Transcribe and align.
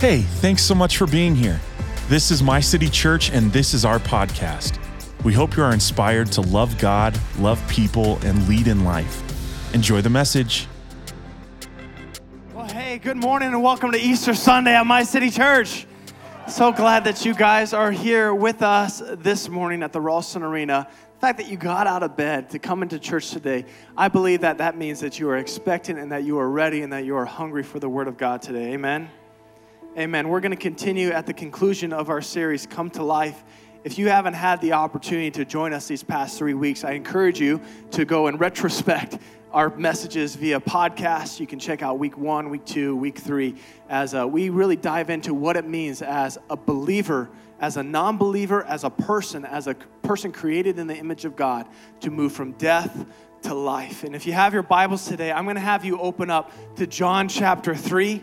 Hey, 0.00 0.22
thanks 0.22 0.62
so 0.62 0.74
much 0.74 0.96
for 0.96 1.06
being 1.06 1.36
here. 1.36 1.60
This 2.08 2.30
is 2.30 2.42
My 2.42 2.58
City 2.58 2.88
Church, 2.88 3.30
and 3.32 3.52
this 3.52 3.74
is 3.74 3.84
our 3.84 3.98
podcast. 3.98 4.78
We 5.24 5.34
hope 5.34 5.58
you 5.58 5.62
are 5.62 5.74
inspired 5.74 6.32
to 6.32 6.40
love 6.40 6.78
God, 6.78 7.20
love 7.38 7.62
people, 7.68 8.16
and 8.22 8.48
lead 8.48 8.66
in 8.66 8.82
life. 8.82 9.22
Enjoy 9.74 10.00
the 10.00 10.08
message. 10.08 10.66
Well, 12.54 12.66
hey, 12.66 12.96
good 12.96 13.18
morning 13.18 13.48
and 13.48 13.62
welcome 13.62 13.92
to 13.92 14.00
Easter 14.00 14.32
Sunday 14.32 14.74
at 14.74 14.86
My 14.86 15.02
City 15.02 15.28
Church. 15.28 15.86
So 16.48 16.72
glad 16.72 17.04
that 17.04 17.26
you 17.26 17.34
guys 17.34 17.74
are 17.74 17.90
here 17.90 18.34
with 18.34 18.62
us 18.62 19.02
this 19.18 19.50
morning 19.50 19.82
at 19.82 19.92
the 19.92 20.00
Ralston 20.00 20.42
Arena. 20.42 20.88
The 21.16 21.20
fact 21.20 21.36
that 21.36 21.48
you 21.50 21.58
got 21.58 21.86
out 21.86 22.02
of 22.02 22.16
bed 22.16 22.48
to 22.52 22.58
come 22.58 22.82
into 22.82 22.98
church 22.98 23.32
today, 23.32 23.66
I 23.98 24.08
believe 24.08 24.40
that 24.40 24.56
that 24.56 24.78
means 24.78 25.00
that 25.00 25.18
you 25.18 25.28
are 25.28 25.36
expectant 25.36 25.98
and 25.98 26.10
that 26.10 26.24
you 26.24 26.38
are 26.38 26.48
ready 26.48 26.80
and 26.80 26.90
that 26.94 27.04
you 27.04 27.16
are 27.16 27.26
hungry 27.26 27.62
for 27.62 27.78
the 27.78 27.88
Word 27.90 28.08
of 28.08 28.16
God 28.16 28.40
today. 28.40 28.72
Amen. 28.72 29.10
Amen. 29.98 30.28
We're 30.28 30.38
going 30.38 30.52
to 30.52 30.56
continue 30.56 31.10
at 31.10 31.26
the 31.26 31.34
conclusion 31.34 31.92
of 31.92 32.10
our 32.10 32.22
series, 32.22 32.64
Come 32.64 32.90
to 32.90 33.02
Life. 33.02 33.42
If 33.82 33.98
you 33.98 34.08
haven't 34.08 34.34
had 34.34 34.60
the 34.60 34.74
opportunity 34.74 35.32
to 35.32 35.44
join 35.44 35.72
us 35.72 35.88
these 35.88 36.04
past 36.04 36.38
three 36.38 36.54
weeks, 36.54 36.84
I 36.84 36.92
encourage 36.92 37.40
you 37.40 37.60
to 37.90 38.04
go 38.04 38.28
and 38.28 38.38
retrospect 38.38 39.18
our 39.50 39.76
messages 39.76 40.36
via 40.36 40.60
podcast. 40.60 41.40
You 41.40 41.48
can 41.48 41.58
check 41.58 41.82
out 41.82 41.98
week 41.98 42.16
one, 42.16 42.50
week 42.50 42.64
two, 42.64 42.94
week 42.94 43.18
three, 43.18 43.56
as 43.88 44.14
uh, 44.14 44.28
we 44.28 44.48
really 44.48 44.76
dive 44.76 45.10
into 45.10 45.34
what 45.34 45.56
it 45.56 45.66
means 45.66 46.02
as 46.02 46.38
a 46.48 46.56
believer, 46.56 47.28
as 47.58 47.76
a 47.76 47.82
non 47.82 48.16
believer, 48.16 48.62
as 48.66 48.84
a 48.84 48.90
person, 48.90 49.44
as 49.44 49.66
a 49.66 49.74
person 50.02 50.30
created 50.30 50.78
in 50.78 50.86
the 50.86 50.96
image 50.96 51.24
of 51.24 51.34
God, 51.34 51.66
to 51.98 52.12
move 52.12 52.32
from 52.32 52.52
death 52.52 53.06
to 53.42 53.54
life. 53.54 54.04
And 54.04 54.14
if 54.14 54.24
you 54.24 54.34
have 54.34 54.54
your 54.54 54.62
Bibles 54.62 55.04
today, 55.06 55.32
I'm 55.32 55.46
going 55.46 55.56
to 55.56 55.60
have 55.60 55.84
you 55.84 55.98
open 55.98 56.30
up 56.30 56.52
to 56.76 56.86
John 56.86 57.28
chapter 57.28 57.74
3. 57.74 58.22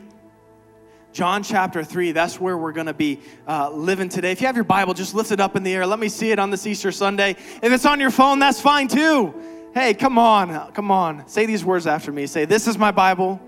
John 1.18 1.42
chapter 1.42 1.84
3, 1.84 2.12
that's 2.12 2.40
where 2.40 2.56
we're 2.56 2.73
going 2.73 2.86
to 2.86 2.94
be 2.94 3.20
uh, 3.48 3.72
living 3.72 4.08
today. 4.08 4.32
If 4.32 4.40
you 4.40 4.46
have 4.46 4.56
your 4.56 4.64
Bible, 4.64 4.94
just 4.94 5.16
lift 5.16 5.32
it 5.32 5.40
up 5.40 5.56
in 5.56 5.64
the 5.64 5.74
air. 5.74 5.88
Let 5.88 5.98
me 5.98 6.09
see 6.09 6.30
it 6.30 6.38
on 6.38 6.52
this 6.52 6.68
Easter 6.68 6.92
Sunday. 6.92 7.32
If 7.32 7.64
it's 7.64 7.88
on 7.88 8.00
your 8.00 8.12
phone, 8.12 8.38
that's 8.38 8.62
fine 8.62 8.88
too. 8.88 9.34
Hey, 9.74 9.96
come 9.96 10.20
on, 10.20 10.72
come 10.74 10.92
on. 10.92 11.28
Say 11.28 11.48
these 11.48 11.66
words 11.66 11.88
after 11.88 12.12
me. 12.12 12.28
Say, 12.28 12.46
This 12.46 12.68
is 12.68 12.78
my 12.78 12.92
Bible. 12.92 13.42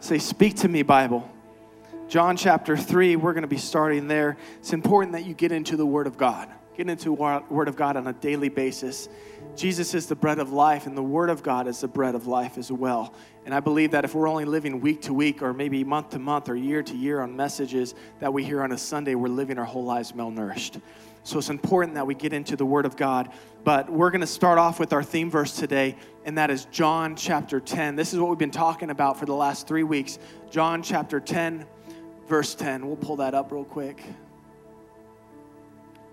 Say, 0.00 0.18
Speak 0.18 0.56
to 0.56 0.68
me, 0.68 0.82
Bible. 0.82 1.30
John 2.08 2.36
chapter 2.36 2.76
3, 2.76 3.14
we're 3.14 3.32
going 3.32 3.42
to 3.42 3.48
be 3.48 3.58
starting 3.58 4.08
there. 4.08 4.36
It's 4.58 4.72
important 4.72 5.12
that 5.12 5.24
you 5.24 5.34
get 5.34 5.52
into 5.52 5.76
the 5.76 5.86
Word 5.86 6.08
of 6.08 6.18
God. 6.18 6.48
Get 6.76 6.88
into 6.88 7.14
the 7.16 7.44
Word 7.48 7.68
of 7.68 7.76
God 7.76 7.96
on 7.96 8.08
a 8.08 8.12
daily 8.12 8.48
basis. 8.48 9.08
Jesus 9.56 9.94
is 9.94 10.06
the 10.06 10.14
bread 10.14 10.38
of 10.38 10.52
life, 10.52 10.86
and 10.86 10.96
the 10.96 11.02
Word 11.02 11.30
of 11.30 11.42
God 11.42 11.66
is 11.66 11.80
the 11.80 11.88
bread 11.88 12.14
of 12.14 12.26
life 12.26 12.56
as 12.58 12.72
well. 12.72 13.14
And 13.44 13.54
I 13.54 13.60
believe 13.60 13.90
that 13.90 14.04
if 14.04 14.14
we're 14.14 14.28
only 14.28 14.44
living 14.44 14.80
week 14.80 15.02
to 15.02 15.14
week, 15.14 15.42
or 15.42 15.52
maybe 15.52 15.84
month 15.84 16.10
to 16.10 16.18
month, 16.18 16.48
or 16.48 16.56
year 16.56 16.82
to 16.82 16.96
year 16.96 17.20
on 17.20 17.36
messages 17.36 17.94
that 18.20 18.32
we 18.32 18.44
hear 18.44 18.62
on 18.62 18.72
a 18.72 18.78
Sunday, 18.78 19.14
we're 19.14 19.28
living 19.28 19.58
our 19.58 19.64
whole 19.64 19.84
lives 19.84 20.12
malnourished. 20.12 20.80
So 21.24 21.38
it's 21.38 21.50
important 21.50 21.94
that 21.94 22.06
we 22.06 22.14
get 22.14 22.32
into 22.32 22.56
the 22.56 22.66
Word 22.66 22.86
of 22.86 22.96
God. 22.96 23.30
But 23.62 23.90
we're 23.90 24.10
going 24.10 24.22
to 24.22 24.26
start 24.26 24.58
off 24.58 24.80
with 24.80 24.92
our 24.92 25.04
theme 25.04 25.30
verse 25.30 25.54
today, 25.54 25.96
and 26.24 26.38
that 26.38 26.50
is 26.50 26.64
John 26.66 27.14
chapter 27.14 27.60
10. 27.60 27.94
This 27.94 28.12
is 28.12 28.18
what 28.18 28.30
we've 28.30 28.38
been 28.38 28.50
talking 28.50 28.90
about 28.90 29.18
for 29.18 29.26
the 29.26 29.34
last 29.34 29.68
three 29.68 29.84
weeks. 29.84 30.18
John 30.50 30.82
chapter 30.82 31.20
10, 31.20 31.64
verse 32.26 32.54
10. 32.54 32.86
We'll 32.86 32.96
pull 32.96 33.16
that 33.16 33.34
up 33.34 33.52
real 33.52 33.64
quick. 33.64 34.02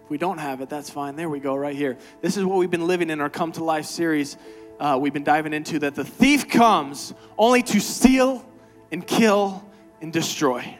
We 0.09 0.17
don't 0.17 0.39
have 0.39 0.61
it, 0.61 0.69
that's 0.69 0.89
fine. 0.89 1.15
There 1.15 1.29
we 1.29 1.39
go, 1.39 1.55
right 1.55 1.75
here. 1.75 1.97
This 2.21 2.35
is 2.35 2.43
what 2.43 2.57
we've 2.57 2.71
been 2.71 2.87
living 2.87 3.09
in 3.09 3.21
our 3.21 3.29
Come 3.29 3.51
to 3.53 3.63
Life 3.63 3.85
series. 3.85 4.37
Uh, 4.79 4.97
we've 4.99 5.13
been 5.13 5.23
diving 5.23 5.53
into 5.53 5.79
that 5.79 5.95
the 5.95 6.05
thief 6.05 6.49
comes 6.49 7.13
only 7.37 7.61
to 7.63 7.79
steal 7.79 8.45
and 8.91 9.05
kill 9.05 9.63
and 10.01 10.11
destroy. 10.11 10.77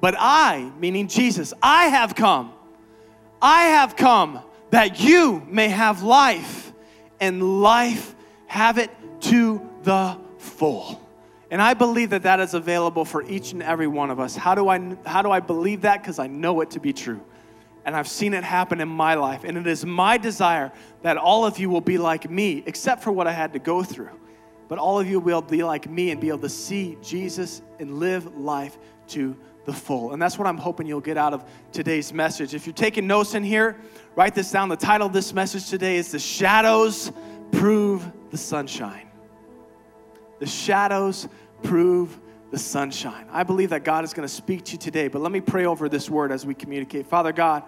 But 0.00 0.14
I, 0.16 0.70
meaning 0.78 1.08
Jesus, 1.08 1.52
I 1.62 1.86
have 1.88 2.14
come 2.14 2.52
I 3.40 3.64
have 3.64 3.96
come 3.96 4.40
that 4.70 5.00
you 5.00 5.42
may 5.48 5.68
have 5.68 6.02
life 6.02 6.72
and 7.20 7.62
life 7.62 8.14
have 8.46 8.78
it 8.78 8.90
to 9.20 9.68
the 9.82 10.18
full. 10.38 11.00
And 11.50 11.62
I 11.62 11.74
believe 11.74 12.10
that 12.10 12.24
that 12.24 12.40
is 12.40 12.54
available 12.54 13.04
for 13.04 13.22
each 13.22 13.52
and 13.52 13.62
every 13.62 13.86
one 13.86 14.10
of 14.10 14.20
us. 14.20 14.36
How 14.36 14.54
do 14.54 14.68
I, 14.68 14.96
how 15.06 15.22
do 15.22 15.30
I 15.30 15.40
believe 15.40 15.82
that? 15.82 16.02
Because 16.02 16.18
I 16.18 16.26
know 16.26 16.60
it 16.60 16.70
to 16.72 16.80
be 16.80 16.92
true. 16.92 17.20
And 17.88 17.96
I've 17.96 18.06
seen 18.06 18.34
it 18.34 18.44
happen 18.44 18.82
in 18.82 18.88
my 18.88 19.14
life. 19.14 19.44
And 19.44 19.56
it 19.56 19.66
is 19.66 19.86
my 19.86 20.18
desire 20.18 20.70
that 21.00 21.16
all 21.16 21.46
of 21.46 21.58
you 21.58 21.70
will 21.70 21.80
be 21.80 21.96
like 21.96 22.28
me, 22.28 22.62
except 22.66 23.02
for 23.02 23.10
what 23.10 23.26
I 23.26 23.32
had 23.32 23.54
to 23.54 23.58
go 23.58 23.82
through. 23.82 24.10
But 24.68 24.78
all 24.78 25.00
of 25.00 25.08
you 25.08 25.20
will 25.20 25.40
be 25.40 25.62
like 25.62 25.88
me 25.88 26.10
and 26.10 26.20
be 26.20 26.28
able 26.28 26.40
to 26.40 26.50
see 26.50 26.98
Jesus 27.00 27.62
and 27.78 27.98
live 27.98 28.36
life 28.36 28.76
to 29.06 29.34
the 29.64 29.72
full. 29.72 30.12
And 30.12 30.20
that's 30.20 30.36
what 30.36 30.46
I'm 30.46 30.58
hoping 30.58 30.86
you'll 30.86 31.00
get 31.00 31.16
out 31.16 31.32
of 31.32 31.48
today's 31.72 32.12
message. 32.12 32.52
If 32.52 32.66
you're 32.66 32.74
taking 32.74 33.06
notes 33.06 33.34
in 33.34 33.42
here, 33.42 33.74
write 34.16 34.34
this 34.34 34.50
down. 34.50 34.68
The 34.68 34.76
title 34.76 35.06
of 35.06 35.14
this 35.14 35.32
message 35.32 35.70
today 35.70 35.96
is 35.96 36.12
The 36.12 36.18
Shadows 36.18 37.10
Prove 37.52 38.06
the 38.30 38.36
Sunshine. 38.36 39.08
The 40.40 40.46
shadows 40.46 41.26
prove 41.62 42.20
the 42.50 42.58
sunshine. 42.58 43.26
I 43.30 43.42
believe 43.42 43.70
that 43.70 43.84
God 43.84 44.04
is 44.04 44.14
going 44.14 44.26
to 44.26 44.34
speak 44.34 44.64
to 44.66 44.72
you 44.72 44.78
today, 44.78 45.08
but 45.08 45.20
let 45.20 45.32
me 45.32 45.40
pray 45.40 45.66
over 45.66 45.88
this 45.88 46.08
word 46.08 46.32
as 46.32 46.46
we 46.46 46.54
communicate. 46.54 47.06
Father 47.06 47.32
God, 47.32 47.62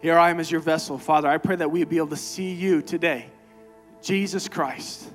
here 0.00 0.18
I 0.18 0.30
am 0.30 0.40
as 0.40 0.50
your 0.50 0.60
vessel. 0.60 0.98
Father, 0.98 1.28
I 1.28 1.38
pray 1.38 1.56
that 1.56 1.70
we 1.70 1.80
will 1.80 1.90
be 1.90 1.96
able 1.98 2.08
to 2.08 2.16
see 2.16 2.52
you 2.52 2.82
today. 2.82 3.26
Jesus 4.02 4.48
Christ. 4.48 5.08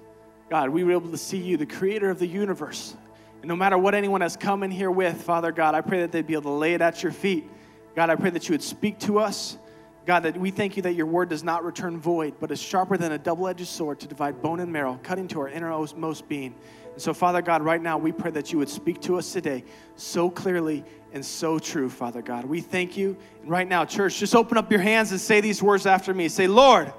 God, 0.50 0.70
we 0.70 0.84
were 0.84 0.92
able 0.92 1.10
to 1.12 1.18
see 1.18 1.38
you, 1.38 1.58
the 1.58 1.66
creator 1.66 2.10
of 2.10 2.20
the 2.20 2.28
universe, 2.28 2.96
and 3.44 3.50
no 3.50 3.58
matter 3.58 3.78
what 3.78 3.94
anyone 3.94 4.22
has 4.22 4.38
come 4.38 4.64
in 4.64 4.72
here 4.72 4.90
with, 4.90 5.22
Father 5.22 5.52
God, 5.52 5.76
I 5.76 5.82
pray 5.82 6.00
that 6.00 6.14
they'd 6.14 6.26
be 6.26 6.34
able 6.34 6.44
to 6.44 6.58
lay 6.58 6.76
it 6.76 6.82
at 6.82 7.04
your 7.04 7.12
feet. 7.12 7.46
God, 7.94 8.10
I 8.10 8.16
pray 8.16 8.30
that 8.30 8.48
you 8.48 8.54
would 8.54 8.64
speak 8.64 9.00
to 9.00 9.20
us. 9.20 9.58
God, 10.06 10.24
that 10.24 10.38
we 10.38 10.52
thank 10.52 10.76
you 10.76 10.84
that 10.84 10.94
your 10.94 11.06
word 11.06 11.30
does 11.30 11.44
not 11.44 11.64
return 11.64 12.00
void, 12.00 12.36
but 12.40 12.52
is 12.52 12.62
sharper 12.62 12.98
than 12.98 13.14
a 13.14 13.18
double 13.18 13.48
edged 13.48 13.68
sword 13.68 14.00
to 14.02 14.08
divide 14.08 14.42
bone 14.42 14.60
and 14.60 14.72
marrow, 14.72 15.00
cutting 15.02 15.28
to 15.30 15.40
our 15.40 15.48
innermost 15.48 16.28
being. 16.28 16.54
And 16.94 17.02
so, 17.02 17.14
Father 17.14 17.42
God, 17.42 17.62
right 17.62 17.82
now 17.82 17.98
we 17.98 18.12
pray 18.12 18.32
that 18.32 18.52
you 18.52 18.58
would 18.58 18.70
speak 18.70 19.02
to 19.02 19.18
us 19.18 19.32
today 19.32 19.64
so 19.96 20.30
clearly 20.30 20.84
and 21.14 21.26
so 21.26 21.58
true, 21.58 21.90
Father 21.90 22.22
God. 22.22 22.46
We 22.46 22.60
thank 22.60 22.98
you. 22.98 23.16
And 23.42 23.50
right 23.50 23.68
now, 23.68 23.86
church, 23.86 24.20
just 24.20 24.36
open 24.36 24.58
up 24.58 24.70
your 24.70 24.82
hands 24.82 25.12
and 25.12 25.22
say 25.22 25.42
these 25.42 25.64
words 25.64 25.86
after 25.86 26.14
me. 26.14 26.28
Say, 26.28 26.48
Lord. 26.48 26.92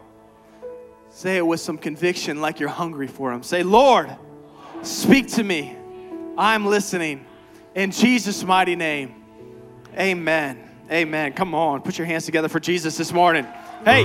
Say 1.10 1.36
it 1.36 1.46
with 1.46 1.60
some 1.60 1.78
conviction 1.78 2.40
like 2.40 2.58
you're 2.58 2.68
hungry 2.68 3.06
for 3.06 3.32
Him. 3.32 3.44
Say, 3.44 3.62
Lord, 3.62 4.10
speak 4.82 5.28
to 5.34 5.44
me. 5.44 5.76
I'm 6.36 6.66
listening. 6.66 7.24
In 7.76 7.92
Jesus' 7.92 8.42
mighty 8.42 8.74
name, 8.74 9.22
amen. 9.96 10.73
Amen. 10.90 11.32
Come 11.32 11.54
on, 11.54 11.80
put 11.80 11.96
your 11.96 12.06
hands 12.06 12.26
together 12.26 12.48
for 12.48 12.60
Jesus 12.60 12.96
this 12.98 13.12
morning. 13.12 13.44
Hey. 13.84 14.04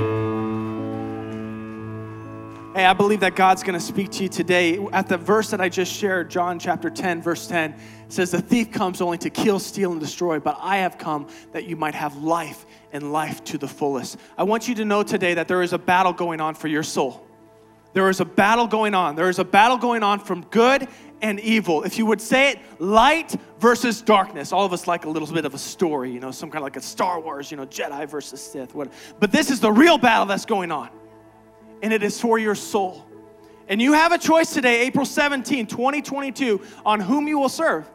Hey, 2.74 2.86
I 2.86 2.94
believe 2.94 3.20
that 3.20 3.36
God's 3.36 3.64
going 3.64 3.78
to 3.78 3.84
speak 3.84 4.12
to 4.12 4.24
you 4.24 4.30
today. 4.30 4.80
At 4.94 5.10
the 5.10 5.18
verse 5.18 5.50
that 5.50 5.60
I 5.60 5.68
just 5.68 5.92
shared, 5.92 6.30
John 6.30 6.58
chapter 6.58 6.90
10, 6.90 7.22
verse 7.22 7.48
10, 7.48 7.76
says, 8.08 8.32
The 8.32 8.42
thief 8.42 8.72
comes 8.72 9.02
only 9.02 9.18
to 9.18 9.30
kill, 9.30 9.60
steal, 9.60 9.92
and 9.92 10.00
destroy, 10.00 10.40
but 10.40 10.58
I 10.62 10.78
have 10.78 10.98
come 10.98 11.28
that 11.52 11.66
you 11.66 11.76
might 11.76 11.96
have 11.96 12.16
life 12.16 12.66
and 12.94 13.12
life 13.12 13.44
to 13.46 13.58
the 13.58 13.68
fullest. 13.68 14.18
I 14.38 14.44
want 14.44 14.70
you 14.70 14.76
to 14.76 14.86
know 14.86 15.04
today 15.04 15.34
that 15.34 15.50
there 15.50 15.62
is 15.62 15.74
a 15.74 15.78
battle 15.78 16.14
going 16.14 16.40
on 16.40 16.56
for 16.56 16.70
your 16.70 16.84
soul. 16.84 17.26
There 17.94 18.10
is 18.10 18.20
a 18.20 18.26
battle 18.26 18.68
going 18.68 18.94
on. 18.94 19.16
There 19.16 19.30
is 19.30 19.40
a 19.40 19.44
battle 19.44 19.78
going 19.78 20.04
on 20.04 20.20
from 20.20 20.44
good 20.46 20.88
and 21.22 21.40
evil. 21.40 21.84
If 21.84 21.98
you 21.98 22.06
would 22.06 22.22
say 22.22 22.52
it, 22.52 22.60
light 22.80 23.36
versus 23.60 24.02
darkness. 24.02 24.52
All 24.52 24.66
of 24.66 24.74
us 24.74 24.88
like 24.88 25.06
a 25.06 25.10
little 25.10 25.28
bit 25.28 25.46
of 25.46 25.54
a 25.54 25.58
story, 25.58 26.12
you 26.12 26.20
know, 26.20 26.32
some 26.32 26.50
kind 26.50 26.62
of 26.62 26.64
like 26.64 26.78
a 26.78 26.82
Star 26.82 27.20
Wars, 27.20 27.52
you 27.52 27.58
know, 27.58 27.66
Jedi 27.66 28.08
versus 28.08 28.42
Sith. 28.42 28.74
What? 28.74 28.92
But 29.20 29.32
this 29.32 29.50
is 29.52 29.60
the 29.60 29.72
real 29.72 29.98
battle 29.98 30.26
that's 30.26 30.46
going 30.46 30.72
on, 30.72 30.90
and 31.82 31.94
it 31.94 32.04
is 32.04 32.20
for 32.20 32.40
your 32.40 32.56
soul. 32.56 33.06
And 33.68 33.82
you 33.82 33.94
have 33.94 34.12
a 34.12 34.18
choice 34.18 34.54
today, 34.54 34.88
April 34.88 35.06
17, 35.06 35.68
2022, 35.68 36.62
on 36.86 37.00
whom 37.00 37.28
you 37.28 37.38
will 37.38 37.50
serve. 37.50 37.90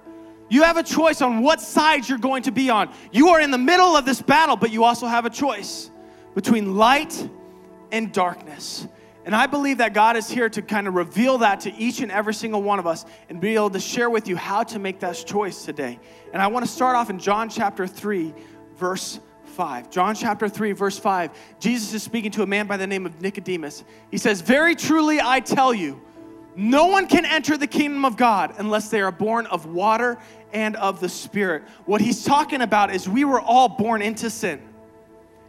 You 0.49 0.62
have 0.62 0.76
a 0.76 0.82
choice 0.82 1.21
on 1.21 1.43
what 1.43 1.61
side 1.61 2.09
you're 2.09 2.19
going 2.19 2.44
to 2.44 2.53
be 2.53 2.71
on. 2.71 2.93
You 3.11 3.31
are 3.31 3.41
in 3.41 3.50
the 3.50 3.59
middle 3.59 3.97
of 3.97 4.05
this 4.05 4.23
battle, 4.23 4.56
but 4.56 4.71
you 4.71 4.85
also 4.85 5.06
have 5.06 5.25
a 5.25 5.31
choice 5.31 5.91
between 6.35 6.76
light 6.76 7.29
and 7.91 8.12
darkness. 8.12 8.87
And 9.25 9.35
I 9.35 9.47
believe 9.47 9.79
that 9.79 9.94
God 9.94 10.17
is 10.17 10.29
here 10.29 10.50
to 10.50 10.61
kind 10.61 10.87
of 10.87 10.94
reveal 10.94 11.38
that 11.38 11.61
to 11.61 11.75
each 11.75 12.00
and 12.00 12.12
every 12.12 12.35
single 12.35 12.62
one 12.62 12.79
of 12.79 12.87
us 12.87 13.06
and 13.29 13.41
be 13.41 13.55
able 13.55 13.71
to 13.71 13.81
share 13.81 14.11
with 14.11 14.29
you 14.29 14.37
how 14.37 14.65
to 14.65 14.79
make 14.79 15.00
that 15.00 15.12
choice 15.26 15.65
today. 15.65 15.99
And 16.32 16.43
I 16.43 16.49
want 16.49 16.67
to 16.67 16.71
start 16.71 16.94
off 16.94 17.09
in 17.09 17.19
John 17.19 17.49
chapter 17.49 17.87
3, 17.87 18.35
verse 18.76 19.21
5. 19.44 19.91
John 19.91 20.15
chapter 20.15 20.49
3, 20.49 20.73
verse 20.73 20.99
5. 20.99 21.31
Jesus 21.59 21.94
is 21.94 22.03
speaking 22.03 22.32
to 22.32 22.43
a 22.43 22.47
man 22.47 22.67
by 22.67 22.76
the 22.76 22.87
name 22.87 23.06
of 23.06 23.23
Nicodemus. 23.23 23.85
He 24.11 24.19
says, 24.19 24.43
Very 24.43 24.75
truly 24.75 25.21
I 25.23 25.41
tell 25.41 25.73
you, 25.73 26.03
no 26.56 26.87
one 26.87 27.06
can 27.06 27.25
enter 27.25 27.56
the 27.56 27.67
kingdom 27.67 28.05
of 28.05 28.17
God 28.17 28.55
unless 28.59 28.88
they 28.88 29.00
are 29.00 29.11
born 29.11 29.47
of 29.47 29.67
water 29.67 30.19
and 30.53 30.76
of 30.76 31.00
the 31.00 31.09
Spirit. 31.09 31.62
What 31.87 32.00
he's 32.00 32.25
talking 32.25 32.61
about 32.61 32.94
is 32.94 33.09
we 33.09 33.25
were 33.25 33.41
all 33.41 33.69
born 33.69 34.03
into 34.03 34.29
sin. 34.29 34.61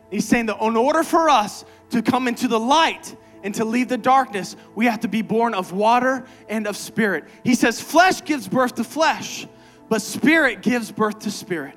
He's 0.09 0.27
saying 0.27 0.47
that 0.47 0.61
in 0.61 0.77
order 0.77 1.03
for 1.03 1.29
us 1.29 1.65
to 1.91 2.01
come 2.01 2.27
into 2.27 2.47
the 2.47 2.59
light, 2.59 3.15
and 3.45 3.53
to 3.53 3.63
leave 3.63 3.87
the 3.87 3.97
darkness, 3.97 4.55
we 4.73 4.87
have 4.87 5.01
to 5.01 5.07
be 5.07 5.21
born 5.21 5.53
of 5.53 5.71
water 5.71 6.25
and 6.49 6.65
of 6.65 6.75
spirit. 6.75 7.25
He 7.43 7.53
says, 7.53 7.79
Flesh 7.79 8.25
gives 8.25 8.47
birth 8.47 8.73
to 8.75 8.83
flesh, 8.83 9.45
but 9.87 10.01
spirit 10.01 10.63
gives 10.63 10.91
birth 10.91 11.19
to 11.19 11.31
spirit. 11.31 11.75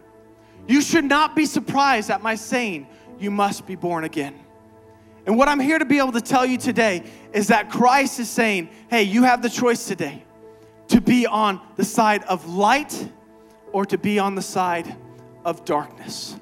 You 0.67 0.81
should 0.81 1.05
not 1.05 1.37
be 1.37 1.45
surprised 1.45 2.09
at 2.09 2.23
my 2.23 2.37
saying, 2.37 2.89
You 3.19 3.31
must 3.31 3.67
be 3.67 3.77
born 3.77 4.05
again. 4.05 4.35
And 5.27 5.37
what 5.37 5.47
I'm 5.47 5.61
here 5.61 5.79
to 5.79 5.85
be 5.85 5.99
able 5.99 6.13
to 6.13 6.23
tell 6.23 6.47
you 6.47 6.57
today 6.57 7.05
is 7.35 7.49
that 7.49 7.69
Christ 7.69 8.19
is 8.19 8.31
saying, 8.31 8.71
Hey, 8.89 9.03
you 9.03 9.25
have 9.25 9.43
the 9.43 9.51
choice 9.51 9.87
today 9.87 10.25
to 10.89 11.03
be 11.03 11.27
on 11.27 11.61
the 11.77 11.85
side 11.85 12.25
of 12.25 12.49
light 12.49 13.11
or 13.73 13.85
to 13.85 13.99
be 13.99 14.19
on 14.19 14.35
the 14.37 14.43
side 14.43 14.97
of 15.45 15.67
darkness. 15.67 16.35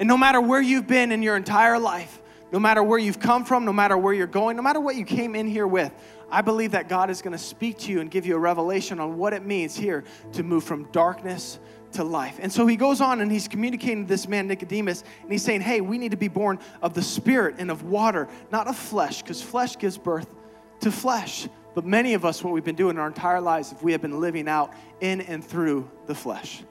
And 0.00 0.08
no 0.08 0.16
matter 0.16 0.40
where 0.40 0.60
you've 0.60 0.88
been 0.88 1.12
in 1.12 1.22
your 1.22 1.36
entire 1.36 1.78
life, 1.78 2.18
no 2.52 2.58
matter 2.58 2.82
where 2.82 2.98
you've 2.98 3.18
come 3.18 3.44
from, 3.44 3.64
no 3.64 3.72
matter 3.72 3.96
where 3.96 4.12
you're 4.12 4.26
going, 4.26 4.56
no 4.56 4.62
matter 4.62 4.78
what 4.78 4.94
you 4.94 5.06
came 5.06 5.34
in 5.34 5.48
here 5.48 5.66
with, 5.66 5.90
I 6.30 6.42
believe 6.42 6.72
that 6.72 6.88
God 6.88 7.08
is 7.08 7.22
going 7.22 7.32
to 7.32 7.38
speak 7.38 7.78
to 7.80 7.90
you 7.90 8.00
and 8.00 8.10
give 8.10 8.26
you 8.26 8.36
a 8.36 8.38
revelation 8.38 9.00
on 9.00 9.16
what 9.16 9.32
it 9.32 9.44
means 9.44 9.74
here 9.74 10.04
to 10.34 10.42
move 10.42 10.62
from 10.62 10.84
darkness 10.92 11.58
to 11.92 12.04
life. 12.04 12.38
And 12.40 12.52
so 12.52 12.66
he 12.66 12.76
goes 12.76 13.00
on 13.00 13.20
and 13.20 13.32
he's 13.32 13.48
communicating 13.48 14.04
to 14.04 14.08
this 14.08 14.28
man, 14.28 14.48
Nicodemus, 14.48 15.02
and 15.22 15.32
he's 15.32 15.42
saying, 15.42 15.62
Hey, 15.62 15.80
we 15.80 15.98
need 15.98 16.10
to 16.10 16.16
be 16.16 16.28
born 16.28 16.58
of 16.82 16.94
the 16.94 17.02
Spirit 17.02 17.56
and 17.58 17.70
of 17.70 17.84
water, 17.84 18.28
not 18.50 18.66
of 18.66 18.76
flesh, 18.76 19.22
because 19.22 19.42
flesh 19.42 19.78
gives 19.78 19.96
birth 19.96 20.34
to 20.80 20.92
flesh. 20.92 21.48
But 21.74 21.86
many 21.86 22.12
of 22.12 22.24
us, 22.24 22.44
what 22.44 22.52
we've 22.52 22.64
been 22.64 22.76
doing 22.76 22.98
our 22.98 23.06
entire 23.06 23.40
lives, 23.40 23.72
if 23.72 23.82
we 23.82 23.92
have 23.92 24.02
been 24.02 24.20
living 24.20 24.46
out 24.46 24.72
in 25.00 25.22
and 25.22 25.42
through 25.42 25.90
the 26.06 26.14
flesh. 26.14 26.62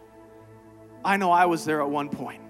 I 1.03 1.17
know 1.17 1.31
I 1.31 1.45
was 1.45 1.65
there 1.65 1.81
at 1.81 1.89
one 1.89 2.09
point. 2.09 2.41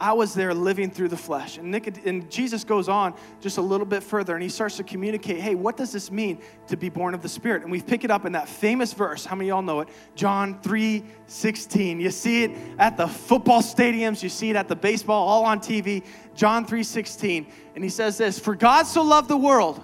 I 0.00 0.12
was 0.12 0.34
there 0.34 0.52
living 0.52 0.90
through 0.90 1.08
the 1.08 1.16
flesh. 1.16 1.58
And, 1.58 1.72
Nicod- 1.72 2.04
and 2.06 2.30
Jesus 2.30 2.64
goes 2.64 2.88
on 2.88 3.14
just 3.40 3.58
a 3.58 3.62
little 3.62 3.86
bit 3.86 4.02
further 4.02 4.34
and 4.34 4.42
he 4.42 4.48
starts 4.48 4.76
to 4.76 4.84
communicate 4.84 5.40
hey, 5.40 5.54
what 5.54 5.76
does 5.76 5.92
this 5.92 6.10
mean 6.10 6.38
to 6.68 6.76
be 6.76 6.88
born 6.88 7.14
of 7.14 7.22
the 7.22 7.28
Spirit? 7.28 7.62
And 7.62 7.70
we 7.70 7.80
pick 7.80 8.04
it 8.04 8.10
up 8.10 8.26
in 8.26 8.32
that 8.32 8.48
famous 8.48 8.92
verse. 8.92 9.24
How 9.24 9.36
many 9.36 9.48
y'all 9.48 9.62
know 9.62 9.80
it? 9.80 9.88
John 10.14 10.60
3 10.60 11.04
16. 11.26 12.00
You 12.00 12.10
see 12.10 12.44
it 12.44 12.52
at 12.78 12.96
the 12.96 13.08
football 13.08 13.62
stadiums, 13.62 14.22
you 14.22 14.28
see 14.28 14.50
it 14.50 14.56
at 14.56 14.68
the 14.68 14.76
baseball, 14.76 15.26
all 15.26 15.44
on 15.44 15.60
TV. 15.60 16.04
John 16.34 16.66
3 16.66 16.82
16. 16.82 17.46
And 17.74 17.84
he 17.84 17.90
says 17.90 18.18
this 18.18 18.38
For 18.38 18.54
God 18.54 18.84
so 18.84 19.02
loved 19.02 19.28
the 19.28 19.36
world 19.36 19.82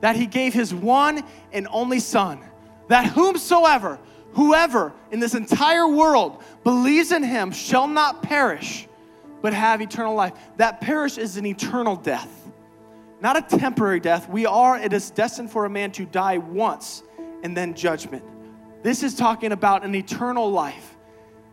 that 0.00 0.16
he 0.16 0.26
gave 0.26 0.54
his 0.54 0.74
one 0.74 1.22
and 1.52 1.68
only 1.70 2.00
Son, 2.00 2.40
that 2.88 3.06
whomsoever, 3.06 3.98
whoever 4.32 4.92
in 5.10 5.20
this 5.20 5.34
entire 5.34 5.88
world 5.88 6.42
believes 6.62 7.12
in 7.12 7.22
him 7.22 7.52
shall 7.52 7.86
not 7.86 8.22
perish 8.22 8.88
but 9.44 9.52
have 9.52 9.82
eternal 9.82 10.14
life. 10.14 10.32
That 10.56 10.80
perish 10.80 11.18
is 11.18 11.36
an 11.36 11.44
eternal 11.44 11.96
death, 11.96 12.30
not 13.20 13.36
a 13.36 13.58
temporary 13.58 14.00
death. 14.00 14.26
We 14.26 14.46
are, 14.46 14.78
it 14.78 14.94
is 14.94 15.10
destined 15.10 15.50
for 15.50 15.66
a 15.66 15.68
man 15.68 15.92
to 15.92 16.06
die 16.06 16.38
once 16.38 17.02
and 17.42 17.54
then 17.54 17.74
judgment. 17.74 18.24
This 18.82 19.02
is 19.02 19.14
talking 19.14 19.52
about 19.52 19.84
an 19.84 19.94
eternal 19.94 20.50
life. 20.50 20.96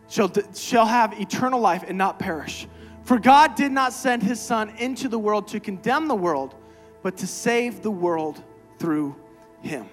Shall, 0.08 0.32
shall 0.56 0.86
have 0.86 1.20
eternal 1.20 1.60
life 1.60 1.84
and 1.86 1.98
not 1.98 2.18
perish. 2.18 2.66
For 3.04 3.20
God 3.20 3.56
did 3.56 3.74
not 3.74 3.92
send 3.92 4.24
his 4.24 4.40
Son 4.40 4.70
into 4.78 5.10
the 5.10 5.20
world 5.20 5.50
to 5.50 5.60
condemn 5.60 6.08
the 6.08 6.16
world, 6.16 6.56
but 7.04 7.18
to 7.18 7.28
save 7.28 7.82
the 7.82 7.92
world 7.92 8.42
through 8.80 9.18
him. 9.62 9.90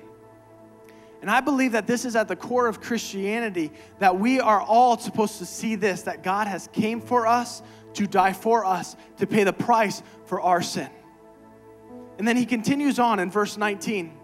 And 1.20 1.28
I 1.28 1.40
believe 1.40 1.72
that 1.72 1.88
this 1.88 2.04
is 2.04 2.14
at 2.14 2.28
the 2.28 2.36
core 2.36 2.68
of 2.68 2.80
Christianity 2.80 3.72
that 3.98 4.20
we 4.20 4.38
are 4.38 4.60
all 4.60 4.96
supposed 4.98 5.38
to 5.38 5.46
see 5.46 5.74
this 5.74 6.02
that 6.02 6.22
God 6.22 6.46
has 6.46 6.68
came 6.68 7.00
for 7.00 7.26
us 7.26 7.60
to 7.98 8.06
die 8.06 8.32
for 8.32 8.64
us, 8.64 8.96
to 9.18 9.26
pay 9.26 9.44
the 9.44 9.52
price 9.52 10.02
for 10.26 10.40
our 10.40 10.62
sin. 10.62 10.88
And 12.18 12.26
then 12.26 12.36
he 12.36 12.46
continues 12.46 12.98
on 12.98 13.20
in 13.20 13.30
verse 13.30 13.56
19 13.56 14.14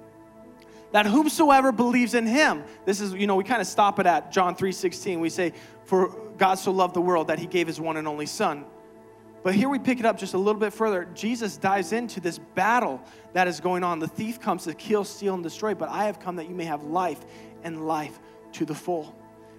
that 0.92 1.06
whomsoever 1.06 1.72
believes 1.72 2.14
in 2.14 2.24
him 2.24 2.62
this 2.84 3.00
is 3.00 3.12
you 3.14 3.26
know 3.26 3.34
we 3.34 3.42
kind 3.42 3.60
of 3.60 3.66
stop 3.66 3.98
it 3.98 4.06
at 4.06 4.30
john 4.30 4.54
3.16 4.54 5.18
we 5.18 5.28
say 5.28 5.52
for 5.84 6.08
god 6.38 6.54
so 6.54 6.70
loved 6.70 6.94
the 6.94 7.00
world 7.00 7.26
that 7.26 7.38
he 7.38 7.46
gave 7.46 7.66
his 7.66 7.80
one 7.80 7.96
and 7.96 8.06
only 8.08 8.26
son. 8.26 8.64
But 9.42 9.54
here 9.54 9.68
we 9.68 9.78
pick 9.78 10.00
it 10.00 10.06
up 10.06 10.18
just 10.18 10.32
a 10.32 10.38
little 10.38 10.58
bit 10.58 10.72
further. 10.72 11.06
Jesus 11.14 11.58
dives 11.58 11.92
into 11.92 12.18
this 12.18 12.38
battle 12.38 13.02
that 13.34 13.46
is 13.46 13.60
going 13.60 13.84
on. 13.84 13.98
The 13.98 14.08
thief 14.08 14.40
comes 14.40 14.64
to 14.64 14.72
kill 14.72 15.04
steal 15.04 15.34
and 15.34 15.42
destroy 15.42 15.74
but 15.74 15.88
i 15.88 16.04
have 16.04 16.20
come 16.20 16.36
that 16.36 16.48
you 16.48 16.54
may 16.54 16.64
have 16.64 16.84
life 16.84 17.20
and 17.64 17.86
life 17.86 18.18
to 18.52 18.64
the 18.64 18.74
full 18.74 19.14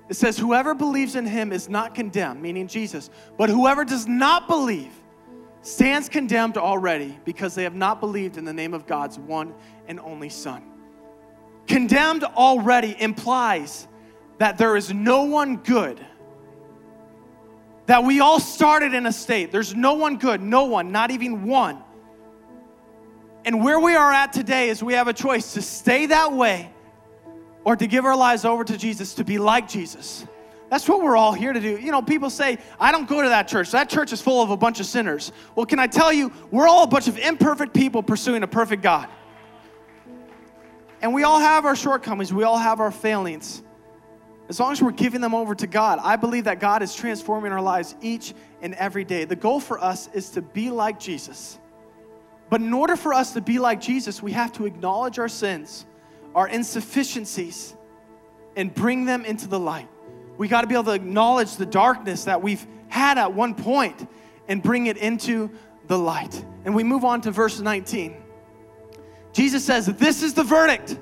it 0.07 0.15
says, 0.15 0.37
Whoever 0.37 0.73
believes 0.73 1.15
in 1.15 1.25
him 1.25 1.51
is 1.51 1.69
not 1.69 1.95
condemned, 1.95 2.41
meaning 2.41 2.67
Jesus. 2.67 3.09
But 3.37 3.49
whoever 3.49 3.83
does 3.83 4.07
not 4.07 4.47
believe 4.47 4.91
stands 5.61 6.09
condemned 6.09 6.57
already 6.57 7.17
because 7.25 7.55
they 7.55 7.63
have 7.63 7.73
not 7.73 7.99
believed 7.99 8.37
in 8.37 8.45
the 8.45 8.53
name 8.53 8.73
of 8.73 8.85
God's 8.85 9.17
one 9.17 9.53
and 9.87 9.99
only 9.99 10.29
Son. 10.29 10.63
Condemned 11.67 12.23
already 12.23 12.95
implies 12.99 13.87
that 14.37 14.57
there 14.57 14.75
is 14.75 14.93
no 14.93 15.23
one 15.23 15.57
good. 15.57 16.05
That 17.87 18.03
we 18.03 18.19
all 18.19 18.39
started 18.39 18.93
in 18.93 19.05
a 19.05 19.11
state. 19.11 19.51
There's 19.51 19.73
no 19.73 19.93
one 19.93 20.17
good, 20.17 20.41
no 20.41 20.65
one, 20.65 20.91
not 20.91 21.09
even 21.09 21.45
one. 21.45 21.81
And 23.43 23.63
where 23.63 23.79
we 23.79 23.95
are 23.95 24.11
at 24.11 24.33
today 24.33 24.69
is 24.69 24.83
we 24.83 24.93
have 24.93 25.07
a 25.07 25.13
choice 25.13 25.53
to 25.53 25.61
stay 25.61 26.07
that 26.07 26.33
way 26.33 26.71
or 27.65 27.75
to 27.75 27.87
give 27.87 28.05
our 28.05 28.15
lives 28.15 28.45
over 28.45 28.63
to 28.63 28.77
Jesus, 28.77 29.15
to 29.15 29.25
be 29.25 29.37
like 29.37 29.67
Jesus. 29.67 30.25
That's 30.69 30.87
what 30.87 31.01
we're 31.01 31.17
all 31.17 31.33
here 31.33 31.51
to 31.51 31.59
do. 31.59 31.77
You 31.77 31.91
know, 31.91 32.01
people 32.01 32.29
say, 32.29 32.59
I 32.79 32.91
don't 32.91 33.07
go 33.07 33.21
to 33.21 33.29
that 33.29 33.47
church. 33.47 33.71
That 33.71 33.89
church 33.89 34.13
is 34.13 34.21
full 34.21 34.41
of 34.41 34.51
a 34.51 34.57
bunch 34.57 34.79
of 34.79 34.85
sinners. 34.85 35.31
Well, 35.55 35.65
can 35.65 35.79
I 35.79 35.87
tell 35.87 36.13
you, 36.13 36.31
we're 36.51 36.67
all 36.67 36.83
a 36.83 36.87
bunch 36.87 37.07
of 37.07 37.17
imperfect 37.17 37.73
people 37.73 38.01
pursuing 38.01 38.43
a 38.43 38.47
perfect 38.47 38.81
God. 38.81 39.07
And 41.01 41.13
we 41.13 41.23
all 41.23 41.39
have 41.39 41.65
our 41.65 41.75
shortcomings, 41.75 42.33
we 42.33 42.43
all 42.43 42.57
have 42.57 42.79
our 42.79 42.91
failings. 42.91 43.61
As 44.47 44.59
long 44.59 44.71
as 44.71 44.81
we're 44.81 44.91
giving 44.91 45.21
them 45.21 45.33
over 45.33 45.55
to 45.55 45.65
God, 45.65 45.99
I 46.03 46.17
believe 46.17 46.43
that 46.43 46.59
God 46.59 46.83
is 46.83 46.93
transforming 46.93 47.51
our 47.51 47.61
lives 47.61 47.95
each 48.01 48.35
and 48.61 48.75
every 48.75 49.03
day. 49.03 49.25
The 49.25 49.35
goal 49.35 49.59
for 49.59 49.83
us 49.83 50.07
is 50.13 50.29
to 50.31 50.41
be 50.41 50.69
like 50.69 50.99
Jesus. 50.99 51.59
But 52.49 52.61
in 52.61 52.71
order 52.73 52.95
for 52.95 53.13
us 53.13 53.33
to 53.33 53.41
be 53.41 53.57
like 53.57 53.81
Jesus, 53.81 54.21
we 54.21 54.31
have 54.33 54.51
to 54.53 54.67
acknowledge 54.67 55.17
our 55.17 55.27
sins 55.27 55.87
our 56.35 56.47
insufficiencies 56.47 57.73
and 58.55 58.73
bring 58.75 59.05
them 59.05 59.25
into 59.25 59.47
the 59.47 59.59
light. 59.59 59.87
We 60.37 60.49
got 60.49 60.61
to 60.61 60.67
be 60.67 60.75
able 60.75 60.83
to 60.85 60.91
acknowledge 60.91 61.55
the 61.55 61.65
darkness 61.65 62.25
that 62.25 62.43
we've 62.43 62.65
had 62.89 63.17
at 63.17 63.33
one 63.33 63.55
point 63.55 64.07
and 64.47 64.61
bring 64.61 64.87
it 64.87 64.97
into 64.97 65.49
the 65.87 65.97
light. 65.97 66.45
And 66.65 66.75
we 66.75 66.83
move 66.83 67.05
on 67.05 67.21
to 67.21 67.31
verse 67.31 67.59
19. 67.59 68.21
Jesus 69.31 69.63
says, 69.63 69.85
This 69.85 70.21
is 70.21 70.33
the 70.33 70.43
verdict 70.43 70.99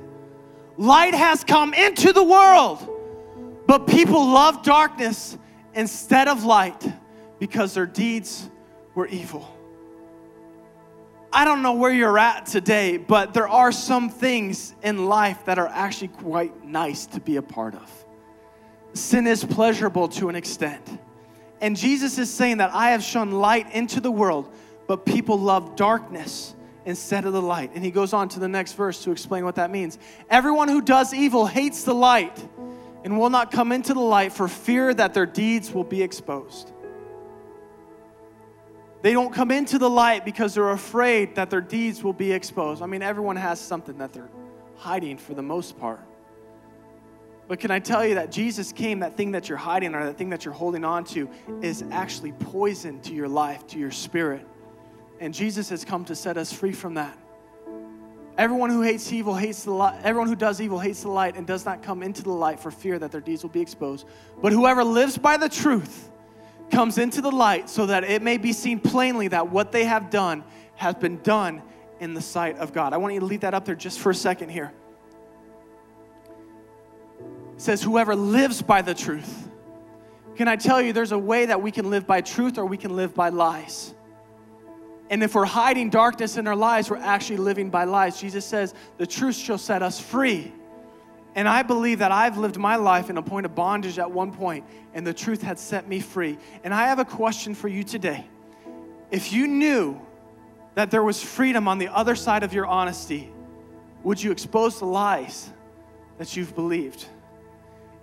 light 0.77 1.13
has 1.13 1.43
come 1.43 1.73
into 1.73 2.13
the 2.13 2.23
world, 2.23 2.87
but 3.67 3.87
people 3.87 4.25
love 4.25 4.63
darkness 4.63 5.37
instead 5.73 6.27
of 6.27 6.43
light 6.43 6.91
because 7.39 7.73
their 7.73 7.85
deeds 7.85 8.49
were 8.95 9.07
evil. 9.07 9.55
I 11.35 11.45
don't 11.45 11.63
know 11.63 11.73
where 11.73 11.91
you're 11.91 12.19
at 12.19 12.45
today, 12.45 12.97
but 12.97 13.33
there 13.33 13.47
are 13.47 13.71
some 13.71 14.11
things 14.11 14.75
in 14.83 15.07
life 15.07 15.45
that 15.45 15.57
are 15.57 15.67
actually 15.67 16.09
quite 16.09 16.63
nice 16.63 17.07
to 17.07 17.19
be 17.19 17.37
a 17.37 17.41
part 17.41 17.73
of. 17.73 18.05
Sin 18.93 19.25
is 19.25 19.43
pleasurable 19.43 20.07
to 20.09 20.29
an 20.29 20.35
extent. 20.35 20.99
And 21.59 21.75
Jesus 21.75 22.19
is 22.19 22.31
saying 22.31 22.57
that 22.57 22.69
I 22.71 22.91
have 22.91 23.01
shone 23.01 23.31
light 23.31 23.73
into 23.73 23.99
the 23.99 24.11
world, 24.11 24.53
but 24.85 25.07
people 25.07 25.39
love 25.39 25.75
darkness 25.75 26.53
instead 26.85 27.25
of 27.25 27.33
the 27.33 27.41
light. 27.41 27.71
And 27.73 27.83
he 27.83 27.89
goes 27.89 28.13
on 28.13 28.29
to 28.29 28.39
the 28.39 28.47
next 28.47 28.73
verse 28.73 29.03
to 29.03 29.11
explain 29.11 29.43
what 29.43 29.55
that 29.55 29.71
means. 29.71 29.97
Everyone 30.29 30.67
who 30.67 30.81
does 30.83 31.15
evil 31.15 31.47
hates 31.47 31.83
the 31.83 31.95
light 31.95 32.47
and 33.03 33.17
will 33.17 33.31
not 33.31 33.49
come 33.49 33.71
into 33.71 33.95
the 33.95 34.01
light 34.01 34.33
for 34.33 34.47
fear 34.47 34.93
that 34.93 35.15
their 35.15 35.25
deeds 35.25 35.73
will 35.73 35.83
be 35.83 36.03
exposed. 36.03 36.71
They 39.03 39.11
don't 39.11 39.33
come 39.33 39.51
into 39.51 39.77
the 39.77 39.89
light 39.89 40.23
because 40.23 40.53
they're 40.53 40.71
afraid 40.71 41.35
that 41.35 41.49
their 41.49 41.59
deeds 41.59 42.01
will 42.01 42.13
be 42.13 42.31
exposed. 42.31 42.81
I 42.81 42.85
mean, 42.85 43.01
everyone 43.01 43.35
has 43.35 43.59
something 43.59 43.97
that 43.97 44.13
they're 44.13 44.29
hiding 44.77 45.17
for 45.17 45.33
the 45.33 45.41
most 45.41 45.77
part. 45.77 45.99
But 47.49 47.59
can 47.59 47.69
I 47.69 47.79
tell 47.79 48.07
you 48.07 48.15
that 48.15 48.31
Jesus 48.31 48.71
came, 48.71 48.99
that 48.99 49.17
thing 49.17 49.33
that 49.33 49.49
you're 49.49 49.57
hiding 49.57 49.93
or 49.93 50.05
that 50.05 50.17
thing 50.17 50.29
that 50.29 50.45
you're 50.45 50.53
holding 50.53 50.85
on 50.85 51.03
to 51.07 51.29
is 51.61 51.83
actually 51.91 52.31
poison 52.31 53.01
to 53.01 53.13
your 53.13 53.27
life, 53.27 53.67
to 53.67 53.77
your 53.77 53.91
spirit. 53.91 54.47
And 55.19 55.33
Jesus 55.33 55.67
has 55.67 55.83
come 55.83 56.05
to 56.05 56.15
set 56.15 56.37
us 56.37 56.53
free 56.53 56.71
from 56.71 56.93
that. 56.93 57.17
Everyone 58.37 58.69
who 58.69 58.83
hates 58.83 59.11
evil 59.11 59.35
hates 59.35 59.65
the 59.65 59.71
light. 59.71 59.99
Everyone 60.05 60.29
who 60.29 60.35
does 60.37 60.61
evil 60.61 60.79
hates 60.79 61.01
the 61.01 61.09
light 61.09 61.35
and 61.35 61.45
does 61.45 61.65
not 61.65 61.83
come 61.83 62.03
into 62.03 62.23
the 62.23 62.31
light 62.31 62.57
for 62.57 62.71
fear 62.71 62.97
that 62.99 63.11
their 63.11 63.19
deeds 63.19 63.43
will 63.43 63.49
be 63.49 63.61
exposed. 63.61 64.07
But 64.41 64.53
whoever 64.53 64.85
lives 64.85 65.17
by 65.17 65.35
the 65.35 65.49
truth, 65.49 66.09
comes 66.71 66.97
into 66.97 67.21
the 67.21 67.31
light 67.31 67.69
so 67.69 67.85
that 67.85 68.03
it 68.03 68.21
may 68.21 68.37
be 68.37 68.53
seen 68.53 68.79
plainly 68.79 69.27
that 69.29 69.49
what 69.49 69.71
they 69.71 69.85
have 69.85 70.09
done 70.09 70.43
has 70.75 70.95
been 70.95 71.21
done 71.21 71.61
in 71.99 72.13
the 72.13 72.21
sight 72.21 72.57
of 72.57 72.73
God. 72.73 72.93
I 72.93 72.97
want 72.97 73.13
you 73.13 73.19
to 73.19 73.25
leave 73.25 73.41
that 73.41 73.53
up 73.53 73.65
there 73.65 73.75
just 73.75 73.99
for 73.99 74.09
a 74.09 74.15
second 74.15 74.49
here. 74.49 74.71
It 77.55 77.61
says, 77.61 77.81
Whoever 77.81 78.15
lives 78.15 78.61
by 78.61 78.81
the 78.81 78.93
truth. 78.93 79.49
Can 80.35 80.47
I 80.47 80.55
tell 80.55 80.81
you, 80.81 80.93
there's 80.93 81.11
a 81.11 81.19
way 81.19 81.45
that 81.45 81.61
we 81.61 81.71
can 81.71 81.89
live 81.89 82.07
by 82.07 82.21
truth 82.21 82.57
or 82.57 82.65
we 82.65 82.77
can 82.77 82.95
live 82.95 83.13
by 83.13 83.29
lies. 83.29 83.93
And 85.09 85.21
if 85.21 85.35
we're 85.35 85.45
hiding 85.45 85.91
darkness 85.91 86.37
in 86.37 86.47
our 86.47 86.55
lives, 86.55 86.89
we're 86.89 86.97
actually 86.97 87.37
living 87.37 87.69
by 87.69 87.83
lies. 87.83 88.19
Jesus 88.19 88.43
says, 88.43 88.73
The 88.97 89.05
truth 89.05 89.35
shall 89.35 89.59
set 89.59 89.83
us 89.83 89.99
free. 89.99 90.51
And 91.35 91.47
I 91.47 91.63
believe 91.63 91.99
that 91.99 92.11
I've 92.11 92.37
lived 92.37 92.57
my 92.57 92.75
life 92.75 93.09
in 93.09 93.17
a 93.17 93.21
point 93.21 93.45
of 93.45 93.55
bondage 93.55 93.97
at 93.97 94.11
one 94.11 94.31
point, 94.31 94.65
and 94.93 95.05
the 95.05 95.13
truth 95.13 95.41
had 95.41 95.57
set 95.57 95.87
me 95.87 95.99
free. 95.99 96.37
And 96.63 96.73
I 96.73 96.87
have 96.87 96.99
a 96.99 97.05
question 97.05 97.55
for 97.55 97.67
you 97.67 97.83
today. 97.83 98.25
If 99.09 99.33
you 99.33 99.47
knew 99.47 99.99
that 100.75 100.91
there 100.91 101.03
was 101.03 101.21
freedom 101.21 101.67
on 101.67 101.77
the 101.77 101.87
other 101.87 102.15
side 102.15 102.43
of 102.43 102.53
your 102.53 102.67
honesty, 102.67 103.31
would 104.03 104.21
you 104.21 104.31
expose 104.31 104.79
the 104.79 104.85
lies 104.85 105.49
that 106.17 106.35
you've 106.35 106.53
believed? 106.55 107.05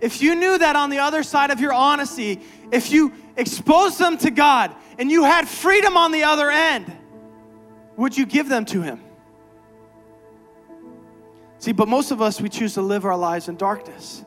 If 0.01 0.21
you 0.21 0.35
knew 0.35 0.57
that 0.57 0.75
on 0.75 0.89
the 0.89 0.99
other 0.99 1.21
side 1.21 1.51
of 1.51 1.59
your 1.59 1.73
honesty, 1.73 2.41
if 2.71 2.91
you 2.91 3.13
exposed 3.37 3.99
them 3.99 4.17
to 4.19 4.31
God 4.31 4.75
and 4.97 5.11
you 5.11 5.23
had 5.23 5.47
freedom 5.47 5.95
on 5.95 6.11
the 6.11 6.23
other 6.23 6.49
end, 6.49 6.91
would 7.97 8.17
you 8.17 8.25
give 8.25 8.49
them 8.49 8.65
to 8.65 8.81
Him? 8.81 8.99
See, 11.61 11.73
but 11.73 11.87
most 11.87 12.09
of 12.09 12.23
us, 12.23 12.41
we 12.41 12.49
choose 12.49 12.73
to 12.73 12.81
live 12.81 13.05
our 13.05 13.15
lives 13.15 13.47
in 13.47 13.55
darkness. 13.55 14.25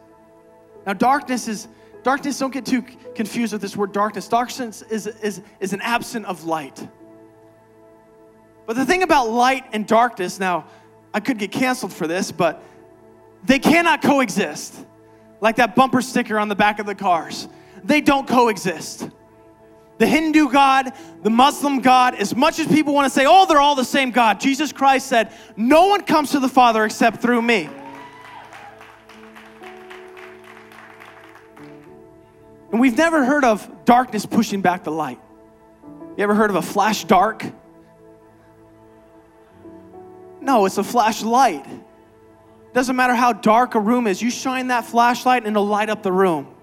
Now, 0.86 0.92
darkness 0.92 1.48
is, 1.48 1.66
darkness, 2.04 2.38
don't 2.38 2.52
get 2.52 2.64
too 2.64 2.82
confused 3.16 3.52
with 3.52 3.60
this 3.60 3.76
word 3.76 3.92
darkness. 3.92 4.28
Darkness 4.28 4.82
is, 4.82 5.08
is, 5.08 5.42
is 5.58 5.72
an 5.72 5.80
absence 5.80 6.26
of 6.26 6.44
light. 6.44 6.86
But 8.66 8.76
the 8.76 8.86
thing 8.86 9.02
about 9.02 9.30
light 9.30 9.64
and 9.72 9.84
darkness, 9.84 10.38
now, 10.38 10.66
I 11.12 11.18
could 11.18 11.38
get 11.38 11.50
canceled 11.50 11.92
for 11.92 12.06
this, 12.06 12.30
but 12.30 12.62
they 13.42 13.58
cannot 13.58 14.00
coexist. 14.00 14.86
Like 15.40 15.56
that 15.56 15.74
bumper 15.74 16.02
sticker 16.02 16.38
on 16.38 16.48
the 16.48 16.54
back 16.54 16.78
of 16.78 16.86
the 16.86 16.94
cars. 16.94 17.48
They 17.82 18.00
don't 18.00 18.28
coexist. 18.28 19.10
The 19.98 20.06
Hindu 20.06 20.50
God, 20.50 20.92
the 21.22 21.30
Muslim 21.30 21.80
God, 21.80 22.16
as 22.16 22.34
much 22.34 22.58
as 22.58 22.66
people 22.66 22.94
want 22.94 23.06
to 23.06 23.10
say, 23.10 23.26
oh, 23.26 23.46
they're 23.46 23.60
all 23.60 23.76
the 23.76 23.84
same 23.84 24.10
God, 24.10 24.40
Jesus 24.40 24.72
Christ 24.72 25.06
said, 25.06 25.32
no 25.56 25.86
one 25.86 26.02
comes 26.02 26.32
to 26.32 26.40
the 26.40 26.48
Father 26.48 26.84
except 26.84 27.22
through 27.22 27.42
me. 27.42 27.68
And 32.72 32.80
we've 32.80 32.96
never 32.96 33.24
heard 33.24 33.44
of 33.44 33.84
darkness 33.84 34.26
pushing 34.26 34.60
back 34.60 34.82
the 34.82 34.90
light. 34.90 35.20
You 36.16 36.24
ever 36.24 36.34
heard 36.34 36.50
of 36.50 36.56
a 36.56 36.62
flash 36.62 37.04
dark? 37.04 37.44
No, 40.40 40.66
it's 40.66 40.78
a 40.78 40.84
flashlight. 40.84 41.64
Doesn't 42.72 42.96
matter 42.96 43.14
how 43.14 43.32
dark 43.32 43.76
a 43.76 43.80
room 43.80 44.08
is, 44.08 44.20
you 44.20 44.30
shine 44.30 44.66
that 44.68 44.84
flashlight 44.84 45.44
and 45.44 45.56
it'll 45.56 45.66
light 45.66 45.88
up 45.88 46.02
the 46.02 46.12
room. 46.12 46.53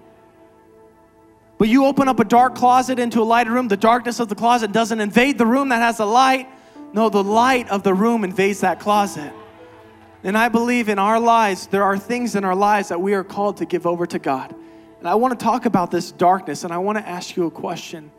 But 1.62 1.68
you 1.68 1.86
open 1.86 2.08
up 2.08 2.18
a 2.18 2.24
dark 2.24 2.56
closet 2.56 2.98
into 2.98 3.22
a 3.22 3.22
lighted 3.22 3.52
room, 3.52 3.68
the 3.68 3.76
darkness 3.76 4.18
of 4.18 4.26
the 4.26 4.34
closet 4.34 4.72
doesn't 4.72 5.00
invade 5.00 5.38
the 5.38 5.46
room 5.46 5.68
that 5.68 5.76
has 5.76 6.00
a 6.00 6.04
light. 6.04 6.48
No, 6.92 7.08
the 7.08 7.22
light 7.22 7.70
of 7.70 7.84
the 7.84 7.94
room 7.94 8.24
invades 8.24 8.62
that 8.62 8.80
closet. 8.80 9.32
And 10.24 10.36
I 10.36 10.48
believe 10.48 10.88
in 10.88 10.98
our 10.98 11.20
lives, 11.20 11.68
there 11.68 11.84
are 11.84 11.96
things 11.96 12.34
in 12.34 12.42
our 12.42 12.56
lives 12.56 12.88
that 12.88 13.00
we 13.00 13.14
are 13.14 13.22
called 13.22 13.58
to 13.58 13.64
give 13.64 13.86
over 13.86 14.06
to 14.08 14.18
God. 14.18 14.52
And 14.98 15.06
I 15.06 15.14
want 15.14 15.38
to 15.38 15.44
talk 15.44 15.64
about 15.64 15.92
this 15.92 16.10
darkness, 16.10 16.64
and 16.64 16.72
I 16.72 16.78
want 16.78 16.98
to 16.98 17.08
ask 17.08 17.36
you 17.36 17.46
a 17.46 17.50
question 17.52 18.10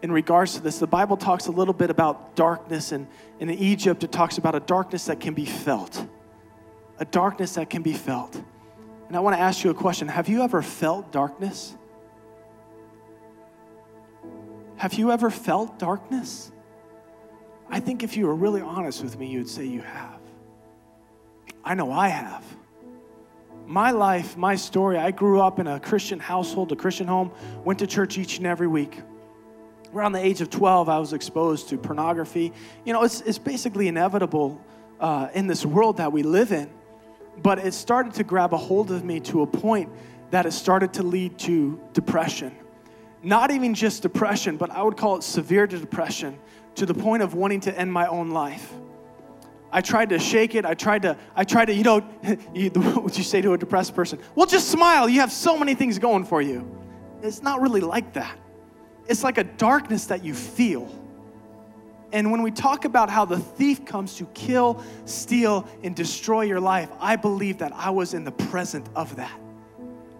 in 0.00 0.10
regards 0.10 0.54
to 0.54 0.62
this. 0.62 0.78
The 0.78 0.86
Bible 0.86 1.18
talks 1.18 1.46
a 1.46 1.52
little 1.52 1.74
bit 1.74 1.90
about 1.90 2.36
darkness, 2.36 2.92
and 2.92 3.06
in 3.38 3.50
Egypt, 3.50 4.02
it 4.02 4.12
talks 4.12 4.38
about 4.38 4.54
a 4.54 4.60
darkness 4.60 5.04
that 5.04 5.20
can 5.20 5.34
be 5.34 5.44
felt. 5.44 6.06
A 7.00 7.04
darkness 7.04 7.56
that 7.56 7.68
can 7.68 7.82
be 7.82 7.92
felt. 7.92 8.34
And 9.08 9.14
I 9.14 9.20
want 9.20 9.36
to 9.36 9.42
ask 9.42 9.62
you 9.62 9.68
a 9.68 9.74
question 9.74 10.08
Have 10.08 10.30
you 10.30 10.40
ever 10.40 10.62
felt 10.62 11.12
darkness? 11.12 11.74
Have 14.78 14.94
you 14.94 15.10
ever 15.10 15.30
felt 15.30 15.78
darkness? 15.78 16.50
I 17.68 17.80
think 17.80 18.02
if 18.02 18.16
you 18.16 18.26
were 18.26 18.34
really 18.34 18.60
honest 18.60 19.02
with 19.02 19.18
me, 19.18 19.26
you'd 19.26 19.48
say 19.48 19.64
you 19.64 19.82
have. 19.82 20.20
I 21.64 21.74
know 21.74 21.92
I 21.92 22.08
have. 22.08 22.44
My 23.66 23.90
life, 23.90 24.36
my 24.36 24.56
story, 24.56 24.96
I 24.96 25.10
grew 25.10 25.40
up 25.40 25.58
in 25.58 25.66
a 25.66 25.78
Christian 25.78 26.18
household, 26.18 26.72
a 26.72 26.76
Christian 26.76 27.06
home, 27.06 27.30
went 27.64 27.80
to 27.80 27.86
church 27.86 28.16
each 28.16 28.38
and 28.38 28.46
every 28.46 28.66
week 28.66 28.98
around 29.94 30.12
the 30.12 30.24
age 30.24 30.40
of 30.40 30.50
12, 30.50 30.88
I 30.88 30.98
was 30.98 31.12
exposed 31.12 31.68
to 31.70 31.78
pornography. 31.78 32.52
You 32.84 32.92
know, 32.92 33.02
it's, 33.02 33.20
it's 33.22 33.38
basically 33.38 33.88
inevitable 33.88 34.60
uh, 35.00 35.28
in 35.34 35.46
this 35.46 35.64
world 35.64 35.98
that 35.98 36.12
we 36.12 36.22
live 36.22 36.52
in, 36.52 36.70
but 37.42 37.58
it 37.58 37.74
started 37.74 38.14
to 38.14 38.24
grab 38.24 38.52
a 38.52 38.56
hold 38.56 38.90
of 38.90 39.04
me 39.04 39.20
to 39.20 39.42
a 39.42 39.46
point 39.46 39.90
that 40.30 40.44
it 40.46 40.52
started 40.52 40.92
to 40.94 41.02
lead 41.02 41.38
to 41.38 41.80
depression. 41.92 42.54
Not 43.22 43.50
even 43.50 43.74
just 43.74 44.02
depression, 44.02 44.56
but 44.56 44.70
I 44.70 44.82
would 44.82 44.96
call 44.96 45.16
it 45.16 45.22
severe 45.22 45.66
depression 45.66 46.38
to 46.76 46.86
the 46.86 46.94
point 46.94 47.22
of 47.22 47.34
wanting 47.34 47.60
to 47.60 47.78
end 47.78 47.92
my 47.92 48.06
own 48.06 48.30
life. 48.30 48.72
I 49.70 49.80
tried 49.80 50.10
to 50.10 50.18
shake 50.18 50.54
it. 50.54 50.64
I 50.64 50.74
tried 50.74 51.02
to, 51.02 51.16
I 51.34 51.44
tried 51.44 51.66
to, 51.66 51.74
you 51.74 51.82
know, 51.82 52.06
you, 52.54 52.70
what 52.74 53.04
would 53.04 53.18
you 53.18 53.24
say 53.24 53.42
to 53.42 53.52
a 53.52 53.58
depressed 53.58 53.94
person? 53.94 54.18
Well, 54.34 54.46
just 54.46 54.70
smile. 54.70 55.08
You 55.08 55.20
have 55.20 55.32
so 55.32 55.58
many 55.58 55.74
things 55.74 55.98
going 55.98 56.24
for 56.24 56.40
you. 56.40 56.70
It's 57.22 57.42
not 57.42 57.60
really 57.60 57.80
like 57.80 58.12
that 58.14 58.38
it's 59.08 59.24
like 59.24 59.38
a 59.38 59.44
darkness 59.44 60.06
that 60.06 60.22
you 60.22 60.34
feel. 60.34 60.86
And 62.12 62.30
when 62.30 62.42
we 62.42 62.50
talk 62.50 62.84
about 62.84 63.10
how 63.10 63.24
the 63.24 63.38
thief 63.38 63.84
comes 63.84 64.14
to 64.16 64.26
kill, 64.26 64.82
steal, 65.06 65.66
and 65.82 65.96
destroy 65.96 66.42
your 66.42 66.60
life, 66.60 66.90
I 67.00 67.16
believe 67.16 67.58
that 67.58 67.72
I 67.74 67.90
was 67.90 68.14
in 68.14 68.24
the 68.24 68.32
present 68.32 68.88
of 68.94 69.16
that. 69.16 69.38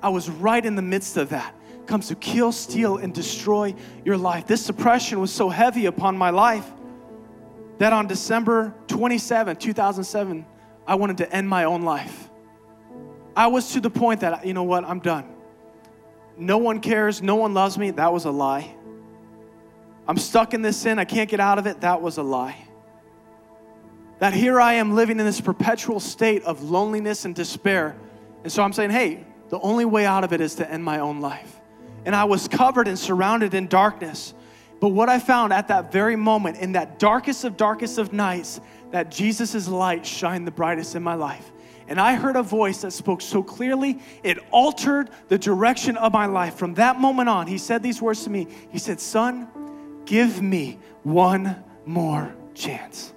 I 0.02 0.09
was 0.09 0.28
right 0.28 0.64
in 0.64 0.75
the 0.75 0.83
midst 0.83 1.17
of 1.17 1.31
that. 1.31 1.55
Comes 1.88 2.09
to 2.09 2.14
kill, 2.16 2.52
steal, 2.52 2.99
and 2.99 3.14
destroy 3.14 3.75
your 4.04 4.18
life. 4.18 4.47
This 4.47 4.66
depression 4.66 5.21
was 5.21 5.33
so 5.33 5.49
heavy 5.49 5.87
upon 5.87 6.18
my 6.18 6.28
life 6.28 6.71
that 7.78 7.95
on 7.95 8.07
December 8.07 8.75
27, 8.88 9.57
2007, 9.57 10.45
I 10.87 10.97
wanted 10.97 11.16
to 11.16 11.33
end 11.35 11.49
my 11.49 11.64
own 11.64 11.85
life. 11.85 12.28
I 13.35 13.47
was 13.47 13.73
to 13.73 13.80
the 13.80 13.88
point 13.88 14.21
that, 14.21 14.45
you 14.45 14.52
know 14.52 14.64
what, 14.64 14.85
I'm 14.85 15.00
done. 15.00 15.35
No 16.37 16.59
one 16.59 16.80
cares, 16.80 17.23
no 17.23 17.37
one 17.37 17.54
loves 17.54 17.78
me. 17.78 17.90
That 17.90 18.12
was 18.12 18.26
a 18.26 18.30
lie. 18.30 18.75
I'm 20.07 20.18
stuck 20.18 20.52
in 20.52 20.61
this 20.61 20.76
sin, 20.76 20.99
I 20.99 21.07
can't 21.07 21.30
get 21.30 21.40
out 21.40 21.59
of 21.59 21.66
it, 21.66 21.80
that 21.80 22.02
was 22.02 22.18
a 22.18 22.23
lie. 22.23 22.68
That 24.18 24.35
here 24.35 24.61
I 24.61 24.75
am 24.75 24.95
living 24.95 25.18
in 25.18 25.25
this 25.25 25.40
perpetual 25.40 26.00
state 26.00 26.42
of 26.45 26.64
loneliness 26.64 27.25
and 27.25 27.35
despair. 27.35 27.97
And 28.42 28.52
so 28.52 28.62
I'm 28.62 28.75
saying, 28.75 28.90
hey, 28.90 29.25
the 29.49 29.59
only 29.61 29.87
way 29.87 30.04
out 30.04 30.23
of 30.23 30.35
it 30.35 30.42
is 30.42 30.57
to 30.57 30.71
end 30.71 30.85
my 30.85 30.99
own 30.99 31.23
life. 31.23 31.58
And 32.05 32.14
I 32.14 32.25
was 32.25 32.49
covered 32.49 32.88
and 32.88 32.99
surrounded 32.99 33.55
in 33.55 33.67
darkness. 33.67 34.35
But 34.81 34.90
what 34.90 35.09
I 35.09 35.19
found 35.19 35.52
at 35.52 35.69
that 35.69 35.90
very 35.93 36.17
moment, 36.17 36.59
in 36.59 36.73
that 36.73 36.99
darkest 36.99 37.45
of 37.45 37.57
darkest 37.57 37.99
of 37.99 38.12
nights, 38.12 38.61
that 38.90 39.11
Jesus' 39.11 39.69
light 39.69 40.07
shined 40.07 40.47
the 40.47 40.52
brightest 40.52 40.95
in 40.95 41.02
my 41.02 41.14
life. 41.14 41.50
And 41.88 41.99
I 41.99 42.17
heard 42.17 42.37
a 42.37 42.43
voice 42.43 42.83
that 42.83 42.93
spoke 42.93 43.23
so 43.23 43.43
clearly, 43.43 44.00
it 44.23 44.38
altered 44.50 45.11
the 45.28 45.38
direction 45.38 45.97
of 45.97 46.12
my 46.12 46.26
life. 46.26 46.55
From 46.55 46.75
that 46.75 47.00
moment 47.00 47.28
on, 47.28 47.47
he 47.47 47.59
said 47.59 47.83
these 47.83 48.00
words 48.02 48.25
to 48.25 48.31
me 48.31 48.47
He 48.71 48.78
said, 48.78 49.00
Son, 49.00 49.49
Give 50.05 50.40
me 50.40 50.78
one 51.02 51.62
more 51.85 52.35
chance. 52.55 53.12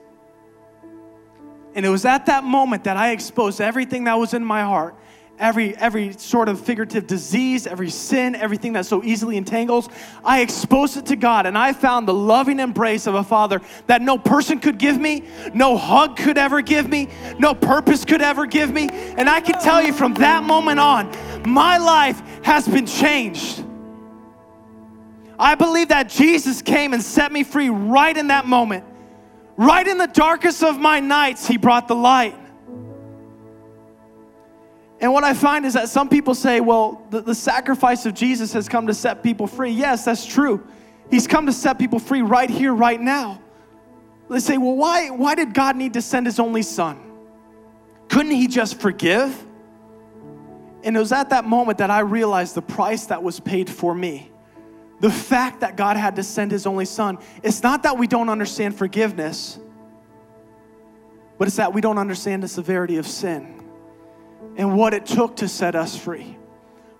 And 1.73 1.85
it 1.85 1.89
was 1.89 2.03
at 2.03 2.25
that 2.25 2.43
moment 2.43 2.83
that 2.83 2.97
I 2.97 3.11
exposed 3.11 3.61
everything 3.61 4.05
that 4.05 4.15
was 4.15 4.33
in 4.33 4.43
my 4.43 4.63
heart 4.63 4.95
every 5.41 5.75
every 5.75 6.13
sort 6.13 6.47
of 6.47 6.61
figurative 6.61 7.07
disease, 7.07 7.67
every 7.67 7.89
sin, 7.89 8.35
everything 8.35 8.73
that 8.73 8.85
so 8.85 9.03
easily 9.03 9.35
entangles. 9.35 9.89
I 10.23 10.41
exposed 10.41 10.95
it 10.95 11.07
to 11.07 11.15
God 11.17 11.45
and 11.45 11.57
I 11.57 11.73
found 11.73 12.07
the 12.07 12.13
loving 12.13 12.59
embrace 12.59 13.07
of 13.07 13.15
a 13.15 13.23
father 13.23 13.59
that 13.87 14.01
no 14.01 14.17
person 14.17 14.59
could 14.59 14.77
give 14.77 14.99
me, 14.99 15.23
no 15.53 15.75
hug 15.75 16.15
could 16.15 16.37
ever 16.37 16.61
give 16.61 16.87
me, 16.87 17.09
no 17.39 17.53
purpose 17.53 18.05
could 18.05 18.21
ever 18.21 18.45
give 18.45 18.71
me. 18.71 18.87
And 18.91 19.27
I 19.27 19.41
can 19.41 19.59
tell 19.59 19.81
you 19.81 19.91
from 19.91 20.13
that 20.15 20.43
moment 20.43 20.79
on, 20.79 21.11
my 21.43 21.77
life 21.77 22.21
has 22.43 22.67
been 22.67 22.85
changed. 22.85 23.65
I 25.39 25.55
believe 25.55 25.87
that 25.87 26.07
Jesus 26.07 26.61
came 26.61 26.93
and 26.93 27.01
set 27.01 27.31
me 27.31 27.43
free 27.43 27.69
right 27.69 28.15
in 28.15 28.27
that 28.27 28.45
moment. 28.45 28.85
Right 29.57 29.87
in 29.87 29.97
the 29.97 30.07
darkest 30.07 30.63
of 30.63 30.79
my 30.79 30.99
nights, 30.99 31.47
He 31.47 31.57
brought 31.57 31.87
the 31.87 31.95
light. 31.95 32.35
And 35.01 35.11
what 35.11 35.23
I 35.23 35.33
find 35.33 35.65
is 35.65 35.73
that 35.73 35.89
some 35.89 36.07
people 36.07 36.35
say, 36.35 36.61
well, 36.61 37.05
the, 37.09 37.21
the, 37.21 37.33
sacrifice 37.33 38.05
of 38.05 38.13
Jesus 38.13 38.53
has 38.53 38.69
come 38.69 38.85
to 38.85 38.93
set 38.93 39.23
people 39.23 39.47
free. 39.47 39.71
Yes, 39.71 40.05
that's 40.05 40.23
true. 40.23 40.65
He's 41.09 41.25
come 41.25 41.47
to 41.47 41.51
set 41.51 41.79
people 41.79 41.97
free 41.97 42.21
right 42.21 42.49
here, 42.49 42.71
right 42.71 43.01
now. 43.01 43.41
They 44.29 44.39
say, 44.39 44.59
well, 44.59 44.75
why, 44.75 45.09
why 45.09 45.33
did 45.33 45.55
God 45.55 45.75
need 45.75 45.93
to 45.93 46.03
send 46.03 46.27
His 46.27 46.39
only 46.39 46.61
Son? 46.61 46.99
Couldn't 48.09 48.33
He 48.33 48.47
just 48.47 48.79
forgive? 48.79 49.35
And 50.83 50.95
it 50.95 50.99
was 50.99 51.11
at 51.11 51.31
that 51.31 51.45
moment 51.45 51.79
that 51.79 51.89
I 51.89 52.01
realized 52.01 52.53
the 52.53 52.61
price 52.61 53.07
that 53.07 53.23
was 53.23 53.39
paid 53.39 53.69
for 53.69 53.93
me 53.93 54.31
the 54.99 55.09
fact 55.09 55.61
that 55.61 55.75
God 55.75 55.97
had 55.97 56.17
to 56.17 56.23
send 56.23 56.51
his 56.51 56.67
only 56.67 56.85
son, 56.85 57.17
it's 57.41 57.63
not 57.63 57.81
that 57.83 57.97
we 57.97 58.05
don't 58.05 58.29
understand 58.29 58.77
forgiveness, 58.77 59.57
but 61.39 61.47
it's 61.47 61.57
that 61.57 61.73
we 61.73 61.81
don't 61.81 61.97
understand 61.97 62.43
the 62.43 62.47
severity 62.47 62.97
of 62.97 63.07
sin 63.07 63.60
and 64.57 64.77
what 64.77 64.93
it 64.93 65.05
took 65.05 65.37
to 65.37 65.47
set 65.47 65.75
us 65.75 65.97
free, 65.97 66.37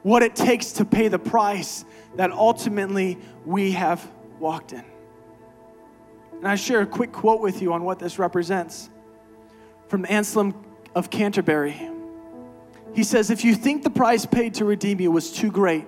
what 0.03 0.23
it 0.23 0.35
takes 0.35 0.73
to 0.73 0.85
pay 0.85 1.07
the 1.07 1.19
price 1.19 1.85
that 2.15 2.31
ultimately 2.31 3.17
we 3.45 3.71
have 3.71 4.05
walked 4.39 4.73
in. 4.73 4.83
And 6.33 6.47
I 6.47 6.55
share 6.55 6.81
a 6.81 6.87
quick 6.87 7.11
quote 7.11 7.41
with 7.41 7.61
you 7.61 7.73
on 7.73 7.83
what 7.83 7.99
this 7.99 8.17
represents 8.17 8.89
from 9.87 10.05
Anselm 10.09 10.65
of 10.95 11.09
Canterbury. 11.09 11.79
He 12.93 13.03
says, 13.03 13.29
If 13.29 13.45
you 13.45 13.53
think 13.55 13.83
the 13.83 13.89
price 13.89 14.25
paid 14.25 14.55
to 14.55 14.65
redeem 14.65 14.99
you 14.99 15.11
was 15.11 15.31
too 15.31 15.51
great, 15.51 15.85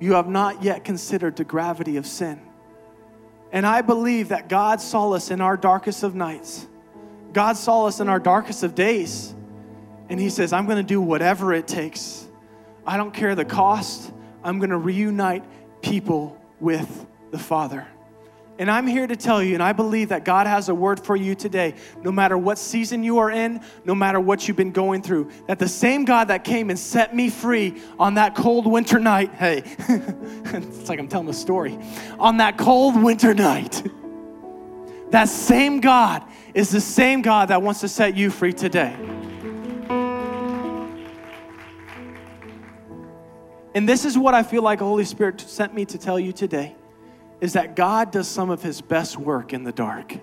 you 0.00 0.14
have 0.14 0.28
not 0.28 0.62
yet 0.62 0.84
considered 0.84 1.36
the 1.36 1.44
gravity 1.44 1.96
of 1.96 2.06
sin. 2.06 2.40
And 3.52 3.66
I 3.66 3.82
believe 3.82 4.28
that 4.28 4.48
God 4.48 4.80
saw 4.80 5.12
us 5.12 5.30
in 5.30 5.40
our 5.40 5.56
darkest 5.56 6.02
of 6.02 6.14
nights. 6.14 6.66
God 7.32 7.56
saw 7.56 7.86
us 7.86 8.00
in 8.00 8.08
our 8.08 8.18
darkest 8.18 8.62
of 8.62 8.74
days. 8.74 9.34
And 10.08 10.20
He 10.20 10.30
says, 10.30 10.52
I'm 10.52 10.66
going 10.66 10.78
to 10.78 10.82
do 10.82 11.00
whatever 11.00 11.52
it 11.52 11.66
takes. 11.66 12.26
I 12.86 12.96
don't 12.96 13.12
care 13.12 13.34
the 13.34 13.44
cost. 13.44 14.12
I'm 14.44 14.58
going 14.58 14.70
to 14.70 14.78
reunite 14.78 15.44
people 15.82 16.40
with 16.60 17.06
the 17.30 17.38
Father. 17.38 17.86
And 18.58 18.70
I'm 18.70 18.86
here 18.86 19.06
to 19.06 19.16
tell 19.16 19.42
you, 19.42 19.52
and 19.54 19.62
I 19.62 19.72
believe 19.72 20.08
that 20.08 20.24
God 20.24 20.46
has 20.46 20.70
a 20.70 20.74
word 20.74 20.98
for 20.98 21.14
you 21.14 21.34
today, 21.34 21.74
no 22.02 22.10
matter 22.10 22.38
what 22.38 22.58
season 22.58 23.02
you 23.02 23.18
are 23.18 23.30
in, 23.30 23.60
no 23.84 23.94
matter 23.94 24.18
what 24.18 24.48
you've 24.48 24.56
been 24.56 24.72
going 24.72 25.02
through, 25.02 25.30
that 25.46 25.58
the 25.58 25.68
same 25.68 26.06
God 26.06 26.28
that 26.28 26.42
came 26.42 26.70
and 26.70 26.78
set 26.78 27.14
me 27.14 27.28
free 27.28 27.82
on 27.98 28.14
that 28.14 28.34
cold 28.34 28.66
winter 28.66 28.98
night, 28.98 29.34
hey, 29.34 29.62
it's 29.88 30.88
like 30.88 30.98
I'm 30.98 31.08
telling 31.08 31.28
a 31.28 31.34
story, 31.34 31.78
on 32.18 32.38
that 32.38 32.56
cold 32.56 33.02
winter 33.02 33.34
night, 33.34 33.82
that 35.10 35.28
same 35.28 35.80
God 35.80 36.22
is 36.54 36.70
the 36.70 36.80
same 36.80 37.20
God 37.20 37.48
that 37.48 37.60
wants 37.60 37.80
to 37.80 37.88
set 37.88 38.16
you 38.16 38.30
free 38.30 38.54
today. 38.54 38.96
And 43.76 43.86
this 43.86 44.06
is 44.06 44.16
what 44.16 44.32
I 44.32 44.42
feel 44.42 44.62
like 44.62 44.78
the 44.78 44.86
Holy 44.86 45.04
Spirit 45.04 45.38
sent 45.38 45.74
me 45.74 45.84
to 45.84 45.98
tell 45.98 46.18
you 46.18 46.32
today 46.32 46.74
is 47.42 47.52
that 47.52 47.76
God 47.76 48.10
does 48.10 48.26
some 48.26 48.48
of 48.48 48.62
his 48.62 48.80
best 48.80 49.18
work 49.18 49.52
in 49.52 49.64
the 49.64 49.70
dark. 49.70 50.16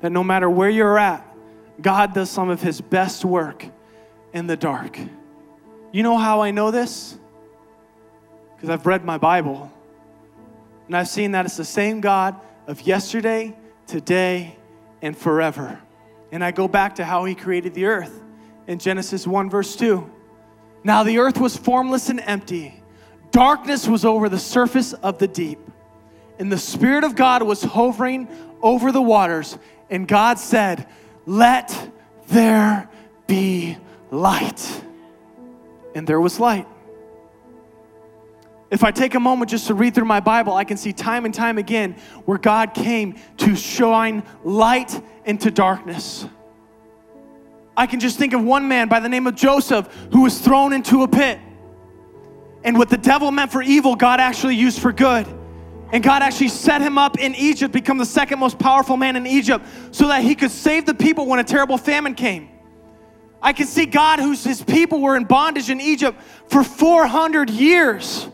That 0.00 0.12
no 0.12 0.22
matter 0.22 0.48
where 0.48 0.70
you're 0.70 0.96
at, 0.96 1.26
God 1.82 2.14
does 2.14 2.30
some 2.30 2.48
of 2.48 2.62
his 2.62 2.80
best 2.80 3.24
work 3.24 3.66
in 4.32 4.46
the 4.46 4.56
dark. 4.56 5.00
You 5.90 6.04
know 6.04 6.16
how 6.16 6.42
I 6.42 6.52
know 6.52 6.70
this? 6.70 7.18
Because 8.54 8.70
I've 8.70 8.86
read 8.86 9.04
my 9.04 9.18
Bible 9.18 9.68
and 10.86 10.96
I've 10.96 11.08
seen 11.08 11.32
that 11.32 11.44
it's 11.44 11.56
the 11.56 11.64
same 11.64 12.00
God 12.00 12.40
of 12.68 12.82
yesterday, 12.82 13.56
today, 13.88 14.56
and 15.02 15.18
forever. 15.18 15.80
And 16.30 16.44
I 16.44 16.52
go 16.52 16.68
back 16.68 16.94
to 16.94 17.04
how 17.04 17.24
he 17.24 17.34
created 17.34 17.74
the 17.74 17.86
earth 17.86 18.22
in 18.68 18.78
Genesis 18.78 19.26
1, 19.26 19.50
verse 19.50 19.74
2. 19.74 20.13
Now 20.84 21.02
the 21.02 21.18
earth 21.18 21.40
was 21.40 21.56
formless 21.56 22.10
and 22.10 22.20
empty 22.20 22.82
Darkness 23.34 23.88
was 23.88 24.04
over 24.04 24.28
the 24.28 24.38
surface 24.38 24.92
of 24.92 25.18
the 25.18 25.26
deep, 25.26 25.58
and 26.38 26.52
the 26.52 26.56
Spirit 26.56 27.02
of 27.02 27.16
God 27.16 27.42
was 27.42 27.64
hovering 27.64 28.28
over 28.62 28.92
the 28.92 29.02
waters. 29.02 29.58
And 29.90 30.06
God 30.06 30.38
said, 30.38 30.86
Let 31.26 31.90
there 32.28 32.88
be 33.26 33.76
light. 34.12 34.84
And 35.96 36.06
there 36.06 36.20
was 36.20 36.38
light. 36.38 36.68
If 38.70 38.84
I 38.84 38.92
take 38.92 39.16
a 39.16 39.20
moment 39.20 39.50
just 39.50 39.66
to 39.66 39.74
read 39.74 39.96
through 39.96 40.04
my 40.04 40.20
Bible, 40.20 40.52
I 40.52 40.62
can 40.62 40.76
see 40.76 40.92
time 40.92 41.24
and 41.24 41.34
time 41.34 41.58
again 41.58 41.96
where 42.26 42.38
God 42.38 42.72
came 42.72 43.16
to 43.38 43.56
shine 43.56 44.22
light 44.44 45.02
into 45.24 45.50
darkness. 45.50 46.24
I 47.76 47.86
can 47.86 48.00
just 48.00 48.18
think 48.18 48.32
of 48.32 48.42
one 48.42 48.68
man 48.68 48.88
by 48.88 49.00
the 49.00 49.08
name 49.08 49.26
of 49.26 49.34
Joseph 49.34 49.88
who 50.12 50.22
was 50.22 50.38
thrown 50.38 50.72
into 50.72 51.02
a 51.02 51.08
pit. 51.08 51.38
And 52.62 52.78
what 52.78 52.88
the 52.88 52.96
devil 52.96 53.30
meant 53.30 53.52
for 53.52 53.62
evil, 53.62 53.94
God 53.94 54.20
actually 54.20 54.56
used 54.56 54.80
for 54.80 54.92
good. 54.92 55.26
And 55.92 56.02
God 56.02 56.22
actually 56.22 56.48
set 56.48 56.80
him 56.80 56.98
up 56.98 57.18
in 57.18 57.34
Egypt, 57.34 57.72
become 57.72 57.98
the 57.98 58.06
second 58.06 58.38
most 58.38 58.58
powerful 58.58 58.96
man 58.96 59.16
in 59.16 59.26
Egypt, 59.26 59.66
so 59.90 60.08
that 60.08 60.22
he 60.22 60.34
could 60.34 60.50
save 60.50 60.86
the 60.86 60.94
people 60.94 61.26
when 61.26 61.38
a 61.38 61.44
terrible 61.44 61.76
famine 61.76 62.14
came. 62.14 62.48
I 63.42 63.52
can 63.52 63.66
see 63.66 63.84
God, 63.84 64.18
whose 64.18 64.42
his 64.42 64.62
people 64.62 65.00
were 65.00 65.16
in 65.16 65.24
bondage 65.24 65.68
in 65.68 65.80
Egypt 65.80 66.20
for 66.48 66.64
400 66.64 67.50
years, 67.50 68.26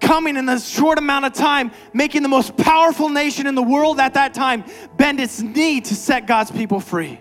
coming 0.00 0.36
in 0.36 0.48
a 0.48 0.58
short 0.58 0.98
amount 0.98 1.26
of 1.26 1.34
time, 1.34 1.70
making 1.92 2.22
the 2.22 2.28
most 2.28 2.56
powerful 2.56 3.10
nation 3.10 3.46
in 3.46 3.54
the 3.54 3.62
world 3.62 4.00
at 4.00 4.14
that 4.14 4.32
time 4.32 4.64
bend 4.96 5.20
its 5.20 5.40
knee 5.40 5.80
to 5.82 5.94
set 5.94 6.26
God's 6.26 6.50
people 6.50 6.80
free. 6.80 7.20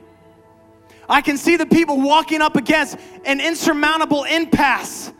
I 1.11 1.19
can 1.19 1.37
see 1.37 1.57
the 1.57 1.65
people 1.65 1.99
walking 1.99 2.41
up 2.41 2.55
against 2.55 2.97
an 3.25 3.41
insurmountable 3.41 4.23
impasse 4.23 5.11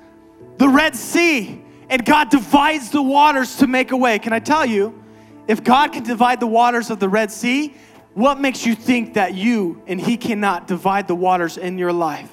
the 0.57 0.69
Red 0.69 0.95
Sea, 0.95 1.61
and 1.89 2.05
God 2.05 2.29
divides 2.29 2.91
the 2.91 3.01
waters 3.01 3.57
to 3.57 3.67
make 3.67 3.91
a 3.91 3.97
way. 3.97 4.19
Can 4.19 4.31
I 4.31 4.39
tell 4.39 4.65
you, 4.65 5.03
if 5.47 5.63
God 5.63 5.91
can 5.91 6.03
divide 6.03 6.39
the 6.39 6.47
waters 6.47 6.91
of 6.91 6.99
the 6.99 7.09
Red 7.09 7.31
Sea, 7.31 7.73
what 8.13 8.39
makes 8.39 8.65
you 8.65 8.75
think 8.75 9.15
that 9.15 9.33
you 9.33 9.81
and 9.87 9.99
He 9.99 10.17
cannot 10.17 10.67
divide 10.67 11.07
the 11.07 11.15
waters 11.15 11.57
in 11.57 11.77
your 11.77 11.91
life? 11.91 12.29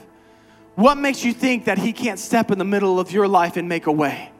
What 0.75 0.99
makes 0.99 1.25
you 1.25 1.33
think 1.33 1.64
that 1.64 1.79
He 1.79 1.92
can't 1.92 2.18
step 2.18 2.51
in 2.51 2.59
the 2.59 2.64
middle 2.64 3.01
of 3.01 3.11
your 3.11 3.27
life 3.27 3.57
and 3.57 3.68
make 3.68 3.87
a 3.87 3.92
way? 3.92 4.31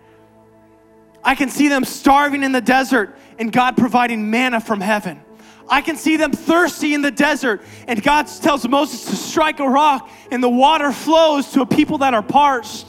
I 1.24 1.35
can 1.35 1.48
see 1.48 1.68
them 1.68 1.85
starving 1.85 2.44
in 2.44 2.52
the 2.52 2.61
desert 2.61 3.16
and 3.38 3.50
God 3.50 3.76
providing 3.76 4.31
manna 4.31 4.61
from 4.61 4.81
heaven. 4.81 5.20
I 5.68 5.81
can 5.83 5.96
see 5.96 6.16
them 6.16 6.33
thirsty 6.33 6.94
in 6.94 7.02
the 7.02 7.11
desert, 7.11 7.62
and 7.87 8.02
God 8.02 8.26
tells 8.26 8.66
Moses 8.66 9.04
to 9.07 9.16
strike 9.16 9.61
a 9.61 9.68
rock, 9.68 10.11
and 10.31 10.42
the 10.42 10.48
water 10.48 10.92
flows 10.92 11.52
to 11.52 11.62
a 11.62 11.66
people 11.66 11.98
that 11.98 12.14
are 12.14 12.22
parched. 12.22 12.87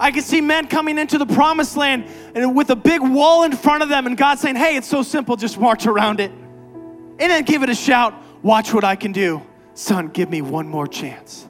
I 0.00 0.10
can 0.10 0.22
see 0.22 0.40
men 0.40 0.66
coming 0.66 0.98
into 0.98 1.18
the 1.18 1.26
promised 1.26 1.76
land 1.76 2.06
and 2.34 2.56
with 2.56 2.70
a 2.70 2.76
big 2.76 3.00
wall 3.00 3.44
in 3.44 3.52
front 3.52 3.82
of 3.82 3.88
them, 3.88 4.06
and 4.06 4.16
God 4.16 4.38
saying, 4.38 4.56
Hey, 4.56 4.76
it's 4.76 4.88
so 4.88 5.02
simple, 5.02 5.36
just 5.36 5.58
march 5.58 5.86
around 5.86 6.20
it. 6.20 6.30
And 6.30 7.18
then 7.18 7.44
give 7.44 7.62
it 7.62 7.68
a 7.68 7.74
shout, 7.74 8.14
Watch 8.44 8.74
what 8.74 8.84
I 8.84 8.94
can 8.94 9.12
do. 9.12 9.42
Son, 9.72 10.08
give 10.08 10.28
me 10.28 10.42
one 10.42 10.68
more 10.68 10.86
chance. 10.86 11.48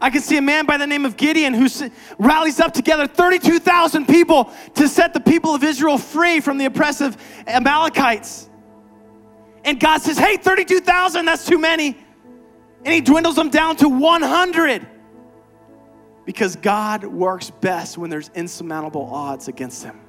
I 0.00 0.10
can 0.10 0.20
see 0.22 0.36
a 0.36 0.42
man 0.42 0.64
by 0.64 0.76
the 0.76 0.86
name 0.86 1.04
of 1.04 1.16
Gideon 1.16 1.54
who 1.54 1.68
rallies 2.18 2.60
up 2.60 2.72
together 2.72 3.06
32,000 3.06 4.06
people 4.06 4.52
to 4.76 4.88
set 4.88 5.12
the 5.12 5.20
people 5.20 5.54
of 5.54 5.64
Israel 5.64 5.98
free 5.98 6.40
from 6.40 6.58
the 6.58 6.66
oppressive 6.66 7.16
Amalekites. 7.46 8.48
And 9.64 9.80
God 9.80 10.00
says, 10.02 10.16
Hey, 10.16 10.36
32,000, 10.36 11.24
that's 11.24 11.46
too 11.46 11.58
many. 11.58 11.96
And 12.84 12.94
he 12.94 13.00
dwindles 13.00 13.34
them 13.34 13.50
down 13.50 13.76
to 13.76 13.88
100 13.88 14.86
because 16.24 16.54
God 16.56 17.04
works 17.04 17.50
best 17.50 17.98
when 17.98 18.08
there's 18.08 18.30
insurmountable 18.34 19.06
odds 19.12 19.48
against 19.48 19.84
him. 19.84 20.00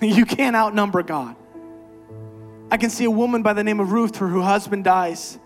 You 0.00 0.24
can't 0.24 0.54
outnumber 0.54 1.02
God. 1.02 1.34
I 2.70 2.76
can 2.76 2.88
see 2.88 3.04
a 3.04 3.10
woman 3.10 3.42
by 3.42 3.52
the 3.52 3.64
name 3.64 3.80
of 3.80 3.90
Ruth, 3.90 4.16
her, 4.18 4.28
husband 4.28 4.84
dies, 4.84 5.38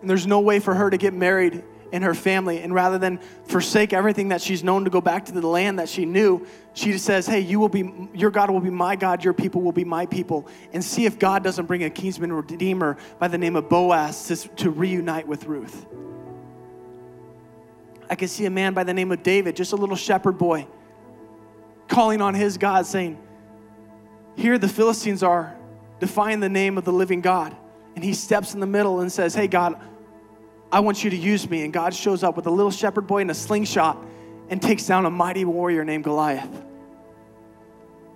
and 0.00 0.10
there's 0.10 0.26
no 0.26 0.40
way 0.40 0.58
for 0.58 0.74
her 0.74 0.90
to 0.90 0.96
get 0.96 1.14
married 1.14 1.62
in 1.92 2.02
her 2.02 2.14
family. 2.14 2.60
And 2.60 2.74
rather 2.74 2.98
than 2.98 3.18
forsake 3.44 3.92
everything 3.92 4.30
that 4.30 4.40
she's 4.40 4.64
known 4.64 4.84
to 4.84 4.90
go 4.90 5.00
back 5.00 5.26
to 5.26 5.32
the 5.32 5.46
land 5.46 5.78
that 5.78 5.88
she 5.88 6.06
knew, 6.06 6.46
she 6.72 6.92
just 6.92 7.04
says, 7.04 7.26
Hey, 7.26 7.40
you 7.40 7.60
will 7.60 7.68
be, 7.68 8.08
your 8.14 8.30
God 8.30 8.50
will 8.50 8.60
be 8.60 8.70
my 8.70 8.96
God, 8.96 9.22
your 9.22 9.34
people 9.34 9.60
will 9.60 9.72
be 9.72 9.84
my 9.84 10.06
people. 10.06 10.48
And 10.72 10.82
see 10.82 11.04
if 11.04 11.18
God 11.18 11.44
doesn't 11.44 11.66
bring 11.66 11.84
a 11.84 11.90
kinsman 11.90 12.32
redeemer 12.32 12.96
by 13.18 13.28
the 13.28 13.38
name 13.38 13.54
of 13.54 13.68
Boaz 13.68 14.26
to, 14.28 14.48
to 14.56 14.70
reunite 14.70 15.28
with 15.28 15.44
Ruth. 15.44 15.86
I 18.08 18.14
can 18.14 18.28
see 18.28 18.46
a 18.46 18.50
man 18.50 18.74
by 18.74 18.84
the 18.84 18.94
name 18.94 19.12
of 19.12 19.22
David, 19.22 19.54
just 19.54 19.72
a 19.72 19.76
little 19.76 19.96
shepherd 19.96 20.36
boy, 20.38 20.66
calling 21.88 22.20
on 22.20 22.34
his 22.34 22.58
God, 22.58 22.86
saying, 22.86 23.18
Here 24.34 24.58
the 24.58 24.68
Philistines 24.68 25.22
are 25.22 25.54
defying 26.00 26.40
the 26.40 26.48
name 26.48 26.78
of 26.78 26.84
the 26.84 26.92
living 26.92 27.20
God. 27.20 27.54
And 27.94 28.02
he 28.02 28.14
steps 28.14 28.54
in 28.54 28.60
the 28.60 28.66
middle 28.66 29.00
and 29.00 29.12
says, 29.12 29.34
Hey, 29.34 29.46
God, 29.46 29.78
I 30.72 30.80
want 30.80 31.04
you 31.04 31.10
to 31.10 31.16
use 31.16 31.48
me. 31.48 31.64
And 31.64 31.72
God 31.72 31.94
shows 31.94 32.22
up 32.22 32.34
with 32.34 32.46
a 32.46 32.50
little 32.50 32.70
shepherd 32.70 33.06
boy 33.06 33.20
and 33.20 33.30
a 33.30 33.34
slingshot 33.34 34.02
and 34.48 34.60
takes 34.60 34.86
down 34.86 35.04
a 35.04 35.10
mighty 35.10 35.44
warrior 35.44 35.84
named 35.84 36.04
Goliath. 36.04 36.64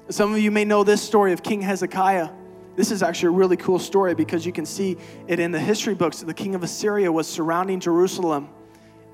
Some 0.08 0.32
of 0.32 0.40
you 0.40 0.50
may 0.50 0.64
know 0.64 0.82
this 0.82 1.02
story 1.02 1.32
of 1.32 1.42
King 1.42 1.60
Hezekiah. 1.60 2.30
This 2.74 2.90
is 2.90 3.02
actually 3.02 3.28
a 3.28 3.38
really 3.38 3.56
cool 3.56 3.78
story 3.78 4.14
because 4.14 4.46
you 4.46 4.52
can 4.52 4.64
see 4.64 4.96
it 5.28 5.38
in 5.38 5.52
the 5.52 5.60
history 5.60 5.94
books. 5.94 6.20
The 6.20 6.34
king 6.34 6.54
of 6.54 6.62
Assyria 6.62 7.12
was 7.12 7.26
surrounding 7.28 7.78
Jerusalem 7.78 8.48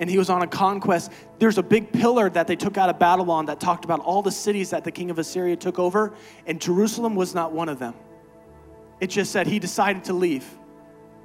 and 0.00 0.10
he 0.10 0.18
was 0.18 0.30
on 0.30 0.42
a 0.42 0.46
conquest. 0.46 1.12
There's 1.38 1.58
a 1.58 1.62
big 1.62 1.92
pillar 1.92 2.28
that 2.30 2.46
they 2.46 2.56
took 2.56 2.76
out 2.76 2.88
of 2.88 2.98
Babylon 2.98 3.46
that 3.46 3.60
talked 3.60 3.84
about 3.84 4.00
all 4.00 4.22
the 4.22 4.32
cities 4.32 4.70
that 4.70 4.84
the 4.84 4.90
king 4.90 5.10
of 5.10 5.18
Assyria 5.18 5.54
took 5.54 5.78
over, 5.78 6.12
and 6.44 6.60
Jerusalem 6.60 7.14
was 7.14 7.34
not 7.34 7.52
one 7.52 7.68
of 7.68 7.78
them. 7.78 7.94
It 8.98 9.08
just 9.10 9.30
said 9.30 9.46
he 9.46 9.60
decided 9.60 10.02
to 10.04 10.12
leave 10.12 10.44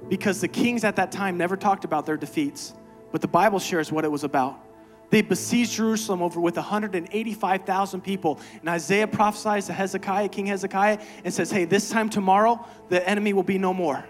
because 0.08 0.40
the 0.40 0.48
kings 0.48 0.84
at 0.84 0.96
that 0.96 1.12
time 1.12 1.36
never 1.36 1.56
talked 1.56 1.84
about 1.84 2.06
their 2.06 2.16
defeats, 2.16 2.74
but 3.12 3.20
the 3.20 3.28
Bible 3.28 3.58
shares 3.58 3.90
what 3.90 4.04
it 4.04 4.10
was 4.10 4.24
about. 4.24 4.64
They 5.10 5.22
besieged 5.22 5.72
Jerusalem 5.72 6.22
over 6.22 6.40
with 6.40 6.56
185,000 6.56 8.00
people. 8.02 8.38
And 8.60 8.68
Isaiah 8.68 9.06
prophesies 9.06 9.66
to 9.66 9.72
Hezekiah, 9.72 10.28
King 10.28 10.46
Hezekiah, 10.46 10.98
and 11.24 11.32
says, 11.32 11.50
Hey, 11.50 11.64
this 11.64 11.88
time 11.88 12.10
tomorrow, 12.10 12.66
the 12.90 13.06
enemy 13.08 13.32
will 13.32 13.42
be 13.42 13.58
no 13.58 13.72
more. 13.72 14.04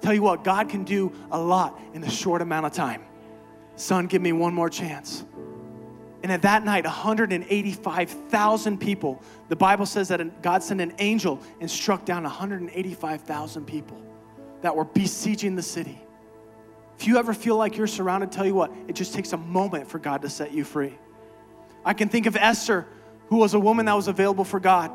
Tell 0.00 0.14
you 0.14 0.22
what, 0.22 0.42
God 0.42 0.68
can 0.68 0.84
do 0.84 1.12
a 1.30 1.38
lot 1.38 1.78
in 1.92 2.02
a 2.02 2.10
short 2.10 2.40
amount 2.42 2.66
of 2.66 2.72
time. 2.72 3.02
Son, 3.76 4.06
give 4.06 4.22
me 4.22 4.32
one 4.32 4.54
more 4.54 4.70
chance. 4.70 5.24
And 6.22 6.32
at 6.32 6.42
that 6.42 6.64
night, 6.64 6.84
185,000 6.84 8.78
people, 8.78 9.22
the 9.48 9.56
Bible 9.56 9.86
says 9.86 10.08
that 10.08 10.42
God 10.42 10.62
sent 10.62 10.80
an 10.80 10.94
angel 10.98 11.40
and 11.60 11.70
struck 11.70 12.04
down 12.04 12.22
185,000 12.22 13.64
people 13.66 14.00
that 14.62 14.74
were 14.74 14.84
besieging 14.84 15.54
the 15.54 15.62
city. 15.62 16.00
If 16.98 17.06
you 17.06 17.18
ever 17.18 17.34
feel 17.34 17.56
like 17.56 17.76
you're 17.76 17.86
surrounded, 17.86 18.32
tell 18.32 18.46
you 18.46 18.54
what, 18.54 18.72
it 18.88 18.94
just 18.94 19.12
takes 19.12 19.32
a 19.32 19.36
moment 19.36 19.88
for 19.88 19.98
God 19.98 20.22
to 20.22 20.30
set 20.30 20.52
you 20.52 20.64
free. 20.64 20.96
I 21.84 21.94
can 21.94 22.08
think 22.08 22.26
of 22.26 22.36
Esther, 22.36 22.86
who 23.28 23.38
was 23.38 23.54
a 23.54 23.60
woman 23.60 23.86
that 23.86 23.94
was 23.94 24.08
available 24.08 24.44
for 24.44 24.60
God. 24.60 24.92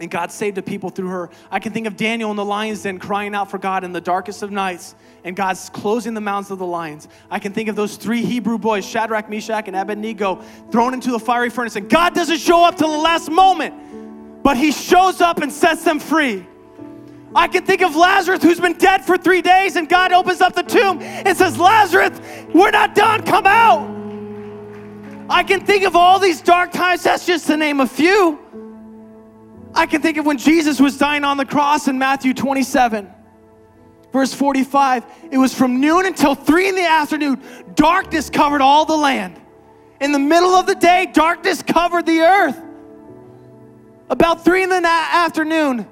And 0.00 0.10
God 0.10 0.32
saved 0.32 0.56
the 0.56 0.62
people 0.62 0.88
through 0.88 1.08
her. 1.08 1.28
I 1.50 1.58
can 1.58 1.74
think 1.74 1.86
of 1.86 1.94
Daniel 1.94 2.30
in 2.30 2.36
the 2.38 2.44
lion's 2.44 2.84
den 2.84 2.98
crying 2.98 3.34
out 3.34 3.50
for 3.50 3.58
God 3.58 3.84
in 3.84 3.92
the 3.92 4.00
darkest 4.00 4.42
of 4.42 4.50
nights, 4.50 4.94
and 5.24 5.36
God's 5.36 5.68
closing 5.68 6.14
the 6.14 6.22
mouths 6.22 6.50
of 6.50 6.58
the 6.58 6.64
lions. 6.64 7.06
I 7.30 7.38
can 7.38 7.52
think 7.52 7.68
of 7.68 7.76
those 7.76 7.96
three 7.96 8.24
Hebrew 8.24 8.56
boys, 8.56 8.86
Shadrach, 8.86 9.28
Meshach, 9.28 9.68
and 9.68 9.76
Abednego, 9.76 10.36
thrown 10.72 10.94
into 10.94 11.10
the 11.10 11.18
fiery 11.18 11.50
furnace, 11.50 11.76
and 11.76 11.90
God 11.90 12.14
doesn't 12.14 12.38
show 12.38 12.64
up 12.64 12.78
till 12.78 12.90
the 12.90 12.98
last 12.98 13.30
moment, 13.30 14.42
but 14.42 14.56
He 14.56 14.72
shows 14.72 15.20
up 15.20 15.42
and 15.42 15.52
sets 15.52 15.84
them 15.84 16.00
free. 16.00 16.46
I 17.34 17.46
can 17.46 17.64
think 17.64 17.82
of 17.82 17.94
Lazarus 17.94 18.42
who's 18.42 18.60
been 18.60 18.76
dead 18.76 19.04
for 19.04 19.16
three 19.16 19.40
days, 19.40 19.76
and 19.76 19.88
God 19.88 20.12
opens 20.12 20.40
up 20.40 20.54
the 20.54 20.62
tomb 20.62 21.00
and 21.00 21.36
says, 21.36 21.58
Lazarus, 21.58 22.20
we're 22.52 22.72
not 22.72 22.94
done, 22.94 23.22
come 23.22 23.46
out. 23.46 23.88
I 25.28 25.44
can 25.44 25.64
think 25.64 25.84
of 25.84 25.94
all 25.94 26.18
these 26.18 26.40
dark 26.40 26.72
times, 26.72 27.04
that's 27.04 27.24
just 27.24 27.46
to 27.46 27.56
name 27.56 27.78
a 27.78 27.86
few. 27.86 28.38
I 29.74 29.86
can 29.86 30.02
think 30.02 30.16
of 30.16 30.26
when 30.26 30.38
Jesus 30.38 30.80
was 30.80 30.98
dying 30.98 31.22
on 31.22 31.36
the 31.36 31.44
cross 31.44 31.86
in 31.86 31.98
Matthew 31.98 32.34
27, 32.34 33.08
verse 34.12 34.34
45. 34.34 35.04
It 35.30 35.38
was 35.38 35.54
from 35.54 35.80
noon 35.80 36.06
until 36.06 36.34
three 36.34 36.68
in 36.68 36.74
the 36.74 36.84
afternoon, 36.84 37.40
darkness 37.74 38.28
covered 38.28 38.60
all 38.60 38.84
the 38.84 38.96
land. 38.96 39.40
In 40.00 40.10
the 40.10 40.18
middle 40.18 40.54
of 40.54 40.66
the 40.66 40.74
day, 40.74 41.08
darkness 41.12 41.62
covered 41.62 42.06
the 42.06 42.20
earth. 42.22 42.60
About 44.08 44.44
three 44.44 44.64
in 44.64 44.70
the 44.70 44.80
na- 44.80 44.88
afternoon, 44.88 45.86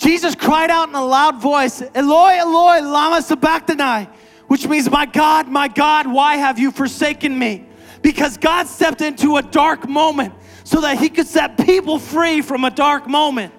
Jesus 0.00 0.34
cried 0.34 0.70
out 0.70 0.88
in 0.88 0.94
a 0.94 1.04
loud 1.04 1.42
voice, 1.42 1.82
Eloi, 1.94 2.38
Eloi, 2.38 2.80
lama 2.80 3.20
sabachthani, 3.20 4.08
which 4.46 4.66
means, 4.66 4.90
My 4.90 5.04
God, 5.04 5.46
my 5.46 5.68
God, 5.68 6.06
why 6.10 6.36
have 6.36 6.58
you 6.58 6.70
forsaken 6.70 7.38
me? 7.38 7.66
Because 8.00 8.38
God 8.38 8.66
stepped 8.66 9.02
into 9.02 9.36
a 9.36 9.42
dark 9.42 9.86
moment 9.86 10.32
so 10.64 10.80
that 10.80 10.98
he 10.98 11.10
could 11.10 11.26
set 11.26 11.58
people 11.58 11.98
free 11.98 12.40
from 12.40 12.64
a 12.64 12.70
dark 12.70 13.06
moment. 13.06 13.52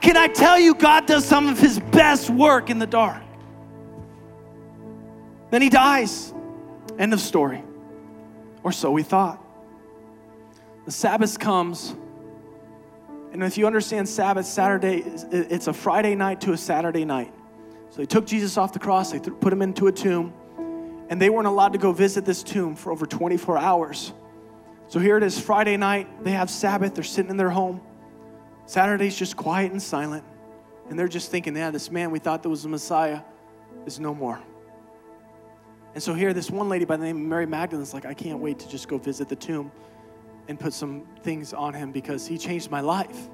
Can 0.00 0.16
I 0.16 0.28
tell 0.28 0.60
you, 0.60 0.76
God 0.76 1.06
does 1.06 1.24
some 1.24 1.48
of 1.48 1.58
his 1.58 1.80
best 1.80 2.30
work 2.30 2.70
in 2.70 2.78
the 2.78 2.86
dark? 2.86 3.20
Then 5.50 5.60
he 5.60 5.70
dies. 5.70 6.32
End 7.00 7.12
of 7.12 7.20
story. 7.20 7.64
Or 8.62 8.70
so 8.70 8.92
we 8.92 9.02
thought. 9.02 9.44
The 10.84 10.92
Sabbath 10.92 11.36
comes 11.40 11.96
and 13.32 13.42
if 13.42 13.56
you 13.56 13.66
understand 13.66 14.08
Sabbath, 14.08 14.44
Saturday, 14.44 14.98
it's 15.30 15.66
a 15.66 15.72
Friday 15.72 16.14
night 16.14 16.42
to 16.42 16.52
a 16.52 16.56
Saturday 16.56 17.06
night. 17.06 17.32
So 17.88 17.96
they 17.96 18.06
took 18.06 18.26
Jesus 18.26 18.58
off 18.58 18.74
the 18.74 18.78
cross, 18.78 19.12
they 19.12 19.20
put 19.20 19.52
him 19.52 19.62
into 19.62 19.86
a 19.86 19.92
tomb, 19.92 20.34
and 21.08 21.20
they 21.20 21.30
weren't 21.30 21.46
allowed 21.46 21.72
to 21.72 21.78
go 21.78 21.92
visit 21.92 22.26
this 22.26 22.42
tomb 22.42 22.76
for 22.76 22.92
over 22.92 23.06
24 23.06 23.56
hours. 23.56 24.12
So 24.88 25.00
here 25.00 25.16
it 25.16 25.22
is, 25.22 25.40
Friday 25.40 25.78
night, 25.78 26.22
they 26.22 26.32
have 26.32 26.50
Sabbath, 26.50 26.94
they're 26.94 27.04
sitting 27.04 27.30
in 27.30 27.38
their 27.38 27.50
home. 27.50 27.80
Saturday's 28.66 29.16
just 29.16 29.34
quiet 29.36 29.72
and 29.72 29.82
silent, 29.82 30.24
and 30.90 30.98
they're 30.98 31.08
just 31.08 31.30
thinking, 31.30 31.56
yeah, 31.56 31.70
this 31.70 31.90
man 31.90 32.10
we 32.10 32.18
thought 32.18 32.42
that 32.42 32.50
was 32.50 32.62
the 32.62 32.68
Messiah 32.68 33.22
is 33.86 33.98
no 33.98 34.14
more. 34.14 34.40
And 35.94 36.02
so 36.02 36.12
here, 36.12 36.34
this 36.34 36.50
one 36.50 36.68
lady 36.68 36.84
by 36.84 36.96
the 36.96 37.04
name 37.04 37.16
of 37.16 37.22
Mary 37.22 37.46
Magdalene 37.46 37.82
is 37.82 37.94
like, 37.94 38.04
I 38.04 38.14
can't 38.14 38.38
wait 38.40 38.58
to 38.58 38.68
just 38.68 38.88
go 38.88 38.98
visit 38.98 39.28
the 39.28 39.36
tomb 39.36 39.72
and 40.48 40.58
put 40.58 40.72
some 40.72 41.06
things 41.22 41.52
on 41.52 41.74
him 41.74 41.92
because 41.92 42.26
he 42.26 42.38
changed 42.38 42.70
my 42.70 42.80
life. 42.80 43.28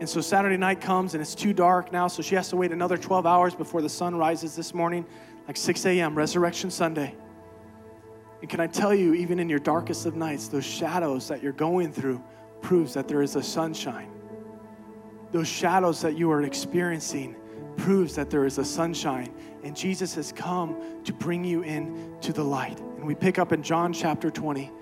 And 0.00 0.08
so 0.08 0.20
Saturday 0.20 0.56
night 0.56 0.80
comes 0.80 1.14
and 1.14 1.22
it's 1.22 1.34
too 1.34 1.52
dark 1.52 1.92
now, 1.92 2.08
so 2.08 2.22
she 2.22 2.34
has 2.34 2.48
to 2.50 2.56
wait 2.56 2.72
another 2.72 2.96
12 2.96 3.26
hours 3.26 3.54
before 3.54 3.80
the 3.80 3.88
sun 3.88 4.16
rises 4.16 4.54
this 4.56 4.74
morning, 4.74 5.06
like 5.46 5.56
6 5.56 5.86
a.m., 5.86 6.14
Resurrection 6.14 6.70
Sunday. 6.70 7.14
And 8.40 8.50
can 8.50 8.60
I 8.60 8.66
tell 8.66 8.94
you, 8.94 9.14
even 9.14 9.38
in 9.38 9.48
your 9.48 9.58
darkest 9.58 10.04
of 10.04 10.16
nights, 10.16 10.48
those 10.48 10.64
shadows 10.64 11.28
that 11.28 11.42
you're 11.42 11.52
going 11.52 11.92
through 11.92 12.22
proves 12.60 12.92
that 12.94 13.08
there 13.08 13.22
is 13.22 13.36
a 13.36 13.42
sunshine. 13.42 14.10
Those 15.32 15.48
shadows 15.48 16.00
that 16.02 16.16
you 16.18 16.30
are 16.30 16.42
experiencing 16.42 17.36
proves 17.76 18.14
that 18.16 18.30
there 18.30 18.44
is 18.44 18.58
a 18.58 18.64
sunshine. 18.64 19.34
And 19.62 19.74
Jesus 19.74 20.14
has 20.14 20.32
come 20.32 21.02
to 21.04 21.12
bring 21.12 21.44
you 21.44 21.62
in 21.62 22.16
to 22.20 22.32
the 22.32 22.44
light. 22.44 22.80
And 23.04 23.08
we 23.10 23.14
pick 23.14 23.38
up 23.38 23.52
in 23.52 23.62
John 23.62 23.92
chapter 23.92 24.30
20 24.30 24.72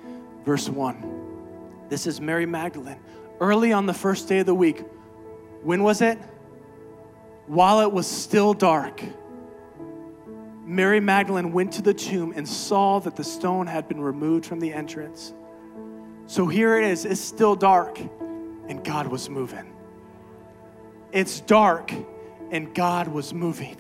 verse 0.44 0.68
1. 0.68 1.86
This 1.88 2.06
is 2.06 2.20
Mary 2.20 2.46
Magdalene. 2.46 3.00
Early 3.40 3.72
on 3.72 3.86
the 3.86 3.92
first 3.92 4.28
day 4.28 4.38
of 4.38 4.46
the 4.46 4.54
week, 4.54 4.84
when 5.64 5.82
was 5.82 6.02
it? 6.02 6.20
While 7.48 7.80
it 7.80 7.90
was 7.90 8.06
still 8.06 8.54
dark, 8.54 9.02
Mary 10.64 11.00
Magdalene 11.00 11.50
went 11.50 11.72
to 11.72 11.82
the 11.82 11.92
tomb 11.92 12.32
and 12.36 12.48
saw 12.48 13.00
that 13.00 13.16
the 13.16 13.24
stone 13.24 13.66
had 13.66 13.88
been 13.88 14.00
removed 14.00 14.46
from 14.46 14.60
the 14.60 14.72
entrance. 14.72 15.34
So 16.28 16.46
here 16.46 16.78
it 16.78 16.84
is, 16.84 17.04
it's 17.04 17.20
still 17.20 17.56
dark, 17.56 17.98
and 18.68 18.84
God 18.84 19.08
was 19.08 19.28
moving. 19.28 19.74
It's 21.10 21.40
dark, 21.40 21.92
and 22.52 22.72
God 22.72 23.08
was 23.08 23.34
moving. 23.34 23.78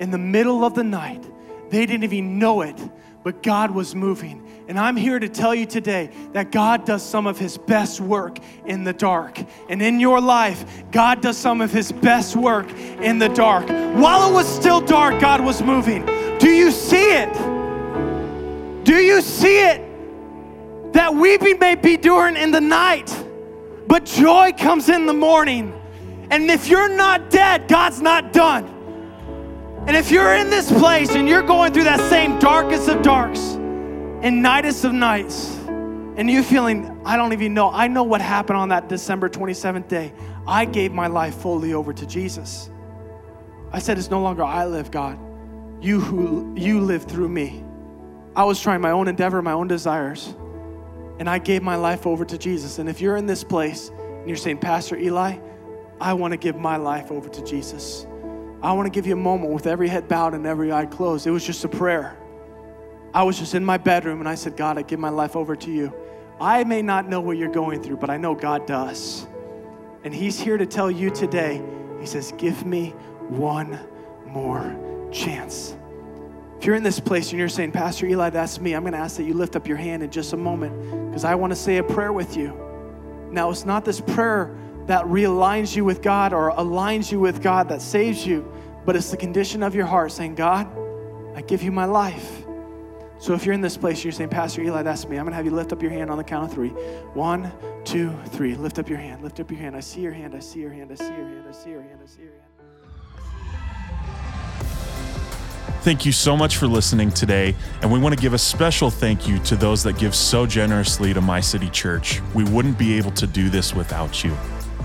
In 0.00 0.10
the 0.10 0.18
middle 0.18 0.64
of 0.64 0.74
the 0.74 0.82
night, 0.82 1.24
they 1.70 1.86
didn't 1.86 2.02
even 2.02 2.40
know 2.40 2.62
it, 2.62 2.80
but 3.26 3.42
God 3.42 3.72
was 3.72 3.92
moving. 3.92 4.40
And 4.68 4.78
I'm 4.78 4.96
here 4.96 5.18
to 5.18 5.28
tell 5.28 5.52
you 5.52 5.66
today 5.66 6.10
that 6.32 6.52
God 6.52 6.84
does 6.84 7.02
some 7.02 7.26
of 7.26 7.36
His 7.36 7.58
best 7.58 8.00
work 8.00 8.38
in 8.66 8.84
the 8.84 8.92
dark. 8.92 9.40
And 9.68 9.82
in 9.82 9.98
your 9.98 10.20
life, 10.20 10.84
God 10.92 11.22
does 11.22 11.36
some 11.36 11.60
of 11.60 11.72
His 11.72 11.90
best 11.90 12.36
work 12.36 12.70
in 12.70 13.18
the 13.18 13.28
dark. 13.30 13.66
While 13.68 14.30
it 14.30 14.32
was 14.32 14.46
still 14.46 14.80
dark, 14.80 15.20
God 15.20 15.40
was 15.40 15.60
moving. 15.60 16.06
Do 16.38 16.50
you 16.50 16.70
see 16.70 17.14
it? 17.14 17.34
Do 18.84 18.94
you 18.94 19.20
see 19.20 19.58
it? 19.58 20.92
That 20.92 21.12
weeping 21.12 21.58
may 21.58 21.74
be 21.74 21.96
during 21.96 22.36
in 22.36 22.52
the 22.52 22.60
night, 22.60 23.12
but 23.88 24.04
joy 24.04 24.52
comes 24.52 24.88
in 24.88 25.04
the 25.04 25.12
morning. 25.12 25.74
And 26.30 26.48
if 26.48 26.68
you're 26.68 26.94
not 26.94 27.30
dead, 27.30 27.66
God's 27.66 28.00
not 28.00 28.32
done. 28.32 28.75
And 29.86 29.96
if 29.96 30.10
you're 30.10 30.34
in 30.34 30.50
this 30.50 30.70
place 30.70 31.10
and 31.10 31.28
you're 31.28 31.42
going 31.42 31.72
through 31.72 31.84
that 31.84 32.00
same 32.10 32.38
darkest 32.40 32.88
of 32.88 33.02
darks 33.02 33.40
and 33.54 34.42
nightest 34.42 34.84
of 34.84 34.92
nights, 34.92 35.56
and 36.16 36.30
you 36.30 36.42
feeling, 36.42 37.00
I 37.04 37.16
don't 37.16 37.32
even 37.32 37.54
know, 37.54 37.70
I 37.70 37.86
know 37.86 38.02
what 38.02 38.20
happened 38.20 38.56
on 38.56 38.70
that 38.70 38.88
December 38.88 39.28
27th 39.28 39.86
day. 39.86 40.12
I 40.46 40.64
gave 40.64 40.92
my 40.92 41.06
life 41.06 41.36
fully 41.36 41.74
over 41.74 41.92
to 41.92 42.06
Jesus. 42.06 42.68
I 43.70 43.78
said, 43.78 43.98
It's 43.98 44.10
no 44.10 44.22
longer 44.22 44.42
I 44.42 44.66
live, 44.66 44.90
God. 44.90 45.18
You 45.80 46.00
who 46.00 46.54
you 46.56 46.80
live 46.80 47.04
through 47.04 47.28
me. 47.28 47.62
I 48.34 48.44
was 48.44 48.60
trying 48.60 48.80
my 48.80 48.90
own 48.90 49.06
endeavor, 49.06 49.40
my 49.40 49.52
own 49.52 49.68
desires, 49.68 50.34
and 51.18 51.28
I 51.28 51.38
gave 51.38 51.62
my 51.62 51.76
life 51.76 52.06
over 52.06 52.24
to 52.24 52.36
Jesus. 52.36 52.78
And 52.78 52.88
if 52.88 53.00
you're 53.00 53.16
in 53.16 53.26
this 53.26 53.44
place 53.44 53.90
and 53.90 54.26
you're 54.26 54.36
saying, 54.36 54.58
Pastor 54.58 54.96
Eli, 54.96 55.38
I 56.00 56.12
want 56.14 56.32
to 56.32 56.36
give 56.36 56.56
my 56.56 56.76
life 56.76 57.12
over 57.12 57.28
to 57.28 57.44
Jesus. 57.44 58.06
I 58.62 58.72
want 58.72 58.86
to 58.86 58.90
give 58.90 59.06
you 59.06 59.12
a 59.12 59.16
moment 59.16 59.52
with 59.52 59.66
every 59.66 59.88
head 59.88 60.08
bowed 60.08 60.34
and 60.34 60.46
every 60.46 60.72
eye 60.72 60.86
closed. 60.86 61.26
It 61.26 61.30
was 61.30 61.44
just 61.44 61.64
a 61.64 61.68
prayer. 61.68 62.16
I 63.12 63.22
was 63.22 63.38
just 63.38 63.54
in 63.54 63.64
my 63.64 63.78
bedroom 63.78 64.20
and 64.20 64.28
I 64.28 64.34
said, 64.34 64.56
God, 64.56 64.78
I 64.78 64.82
give 64.82 64.98
my 64.98 65.08
life 65.08 65.36
over 65.36 65.56
to 65.56 65.70
you. 65.70 65.92
I 66.40 66.64
may 66.64 66.82
not 66.82 67.08
know 67.08 67.20
what 67.20 67.38
you're 67.38 67.50
going 67.50 67.82
through, 67.82 67.96
but 67.96 68.10
I 68.10 68.16
know 68.16 68.34
God 68.34 68.66
does. 68.66 69.26
And 70.04 70.14
He's 70.14 70.38
here 70.38 70.58
to 70.58 70.66
tell 70.66 70.90
you 70.90 71.10
today, 71.10 71.62
He 72.00 72.06
says, 72.06 72.32
Give 72.36 72.66
me 72.66 72.90
one 73.28 73.78
more 74.26 75.08
chance. 75.12 75.76
If 76.58 76.64
you're 76.64 76.76
in 76.76 76.82
this 76.82 77.00
place 77.00 77.30
and 77.30 77.38
you're 77.38 77.48
saying, 77.48 77.72
Pastor 77.72 78.06
Eli, 78.06 78.30
that's 78.30 78.60
me, 78.60 78.74
I'm 78.74 78.82
going 78.82 78.92
to 78.92 78.98
ask 78.98 79.16
that 79.16 79.24
you 79.24 79.34
lift 79.34 79.56
up 79.56 79.66
your 79.66 79.76
hand 79.76 80.02
in 80.02 80.10
just 80.10 80.32
a 80.32 80.36
moment 80.36 81.08
because 81.08 81.24
I 81.24 81.34
want 81.34 81.52
to 81.52 81.56
say 81.56 81.76
a 81.76 81.82
prayer 81.82 82.12
with 82.12 82.36
you. 82.36 82.58
Now, 83.30 83.50
it's 83.50 83.64
not 83.64 83.84
this 83.84 84.00
prayer 84.00 84.56
that 84.86 85.04
realigns 85.06 85.74
you 85.74 85.84
with 85.84 86.02
God 86.02 86.32
or 86.32 86.52
aligns 86.52 87.10
you 87.10 87.20
with 87.20 87.42
God 87.42 87.68
that 87.68 87.82
saves 87.82 88.26
you, 88.26 88.50
but 88.84 88.96
it's 88.96 89.10
the 89.10 89.16
condition 89.16 89.62
of 89.62 89.74
your 89.74 89.86
heart 89.86 90.12
saying, 90.12 90.36
God, 90.36 90.68
I 91.34 91.42
give 91.42 91.62
you 91.62 91.72
my 91.72 91.84
life. 91.84 92.44
So 93.18 93.32
if 93.34 93.44
you're 93.44 93.54
in 93.54 93.62
this 93.62 93.76
place, 93.76 94.04
you're 94.04 94.12
saying, 94.12 94.28
Pastor 94.28 94.62
Eli, 94.62 94.82
that's 94.82 95.08
me. 95.08 95.16
I'm 95.16 95.24
going 95.24 95.32
to 95.32 95.36
have 95.36 95.46
you 95.46 95.50
lift 95.50 95.72
up 95.72 95.82
your 95.82 95.90
hand 95.90 96.10
on 96.10 96.18
the 96.18 96.24
count 96.24 96.48
of 96.48 96.52
three. 96.52 96.68
One, 97.14 97.50
two, 97.84 98.14
three. 98.26 98.54
Lift 98.54 98.78
up 98.78 98.88
your 98.88 98.98
hand. 98.98 99.22
Lift 99.22 99.40
up 99.40 99.50
your 99.50 99.58
hand. 99.58 99.74
I 99.74 99.80
see 99.80 100.02
your 100.02 100.12
hand. 100.12 100.34
I 100.34 100.40
see 100.40 100.60
your 100.60 100.70
hand. 100.70 100.92
I 100.92 100.94
see 100.96 101.06
your 101.06 101.26
hand. 101.26 101.46
I 101.48 101.52
see 101.52 101.70
your 101.70 101.82
hand. 101.82 102.00
I 102.02 102.06
see 102.06 102.22
your 102.22 102.30
hand. 102.30 102.42
Thank 105.80 106.04
you 106.04 106.10
so 106.10 106.36
much 106.36 106.56
for 106.56 106.66
listening 106.66 107.12
today, 107.12 107.54
and 107.80 107.92
we 107.92 108.00
want 108.00 108.12
to 108.12 108.20
give 108.20 108.34
a 108.34 108.38
special 108.38 108.90
thank 108.90 109.28
you 109.28 109.38
to 109.44 109.54
those 109.54 109.84
that 109.84 109.96
give 109.98 110.16
so 110.16 110.44
generously 110.44 111.14
to 111.14 111.20
My 111.20 111.40
City 111.40 111.70
Church. 111.70 112.20
We 112.34 112.42
wouldn't 112.42 112.76
be 112.76 112.98
able 112.98 113.12
to 113.12 113.26
do 113.26 113.48
this 113.48 113.72
without 113.72 114.24
you. 114.24 114.36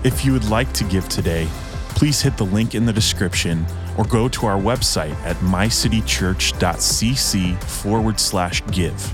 If 0.04 0.26
you 0.26 0.34
would 0.34 0.50
like 0.50 0.74
to 0.74 0.84
give 0.86 1.08
today, 1.10 1.48
please 1.90 2.22
hit 2.22 2.36
the 2.36 2.46
link 2.46 2.74
in 2.74 2.88
the 2.88 2.94
description 2.94 3.64
or 4.00 4.06
go 4.06 4.28
to 4.30 4.48
our 4.48 4.60
website 4.60 5.14
at 5.24 5.36
mycitychurch.cc 5.38 7.64
forward 7.64 8.20
slash 8.20 8.64
give. 8.72 9.14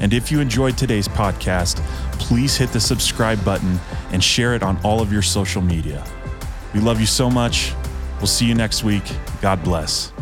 And 0.00 0.14
if 0.14 0.32
you 0.32 0.40
enjoyed 0.40 0.78
today's 0.78 1.08
podcast, 1.08 1.76
please 2.18 2.56
hit 2.56 2.70
the 2.70 2.80
subscribe 2.80 3.44
button 3.44 3.78
and 4.12 4.24
share 4.24 4.54
it 4.54 4.62
on 4.62 4.78
all 4.82 5.02
of 5.02 5.12
your 5.12 5.20
social 5.20 5.60
media. 5.60 6.02
We 6.72 6.80
love 6.80 7.00
you 7.00 7.06
so 7.06 7.28
much. 7.28 7.74
We'll 8.16 8.26
see 8.26 8.46
you 8.46 8.54
next 8.54 8.82
week. 8.82 9.04
God 9.42 9.62
bless. 9.62 10.13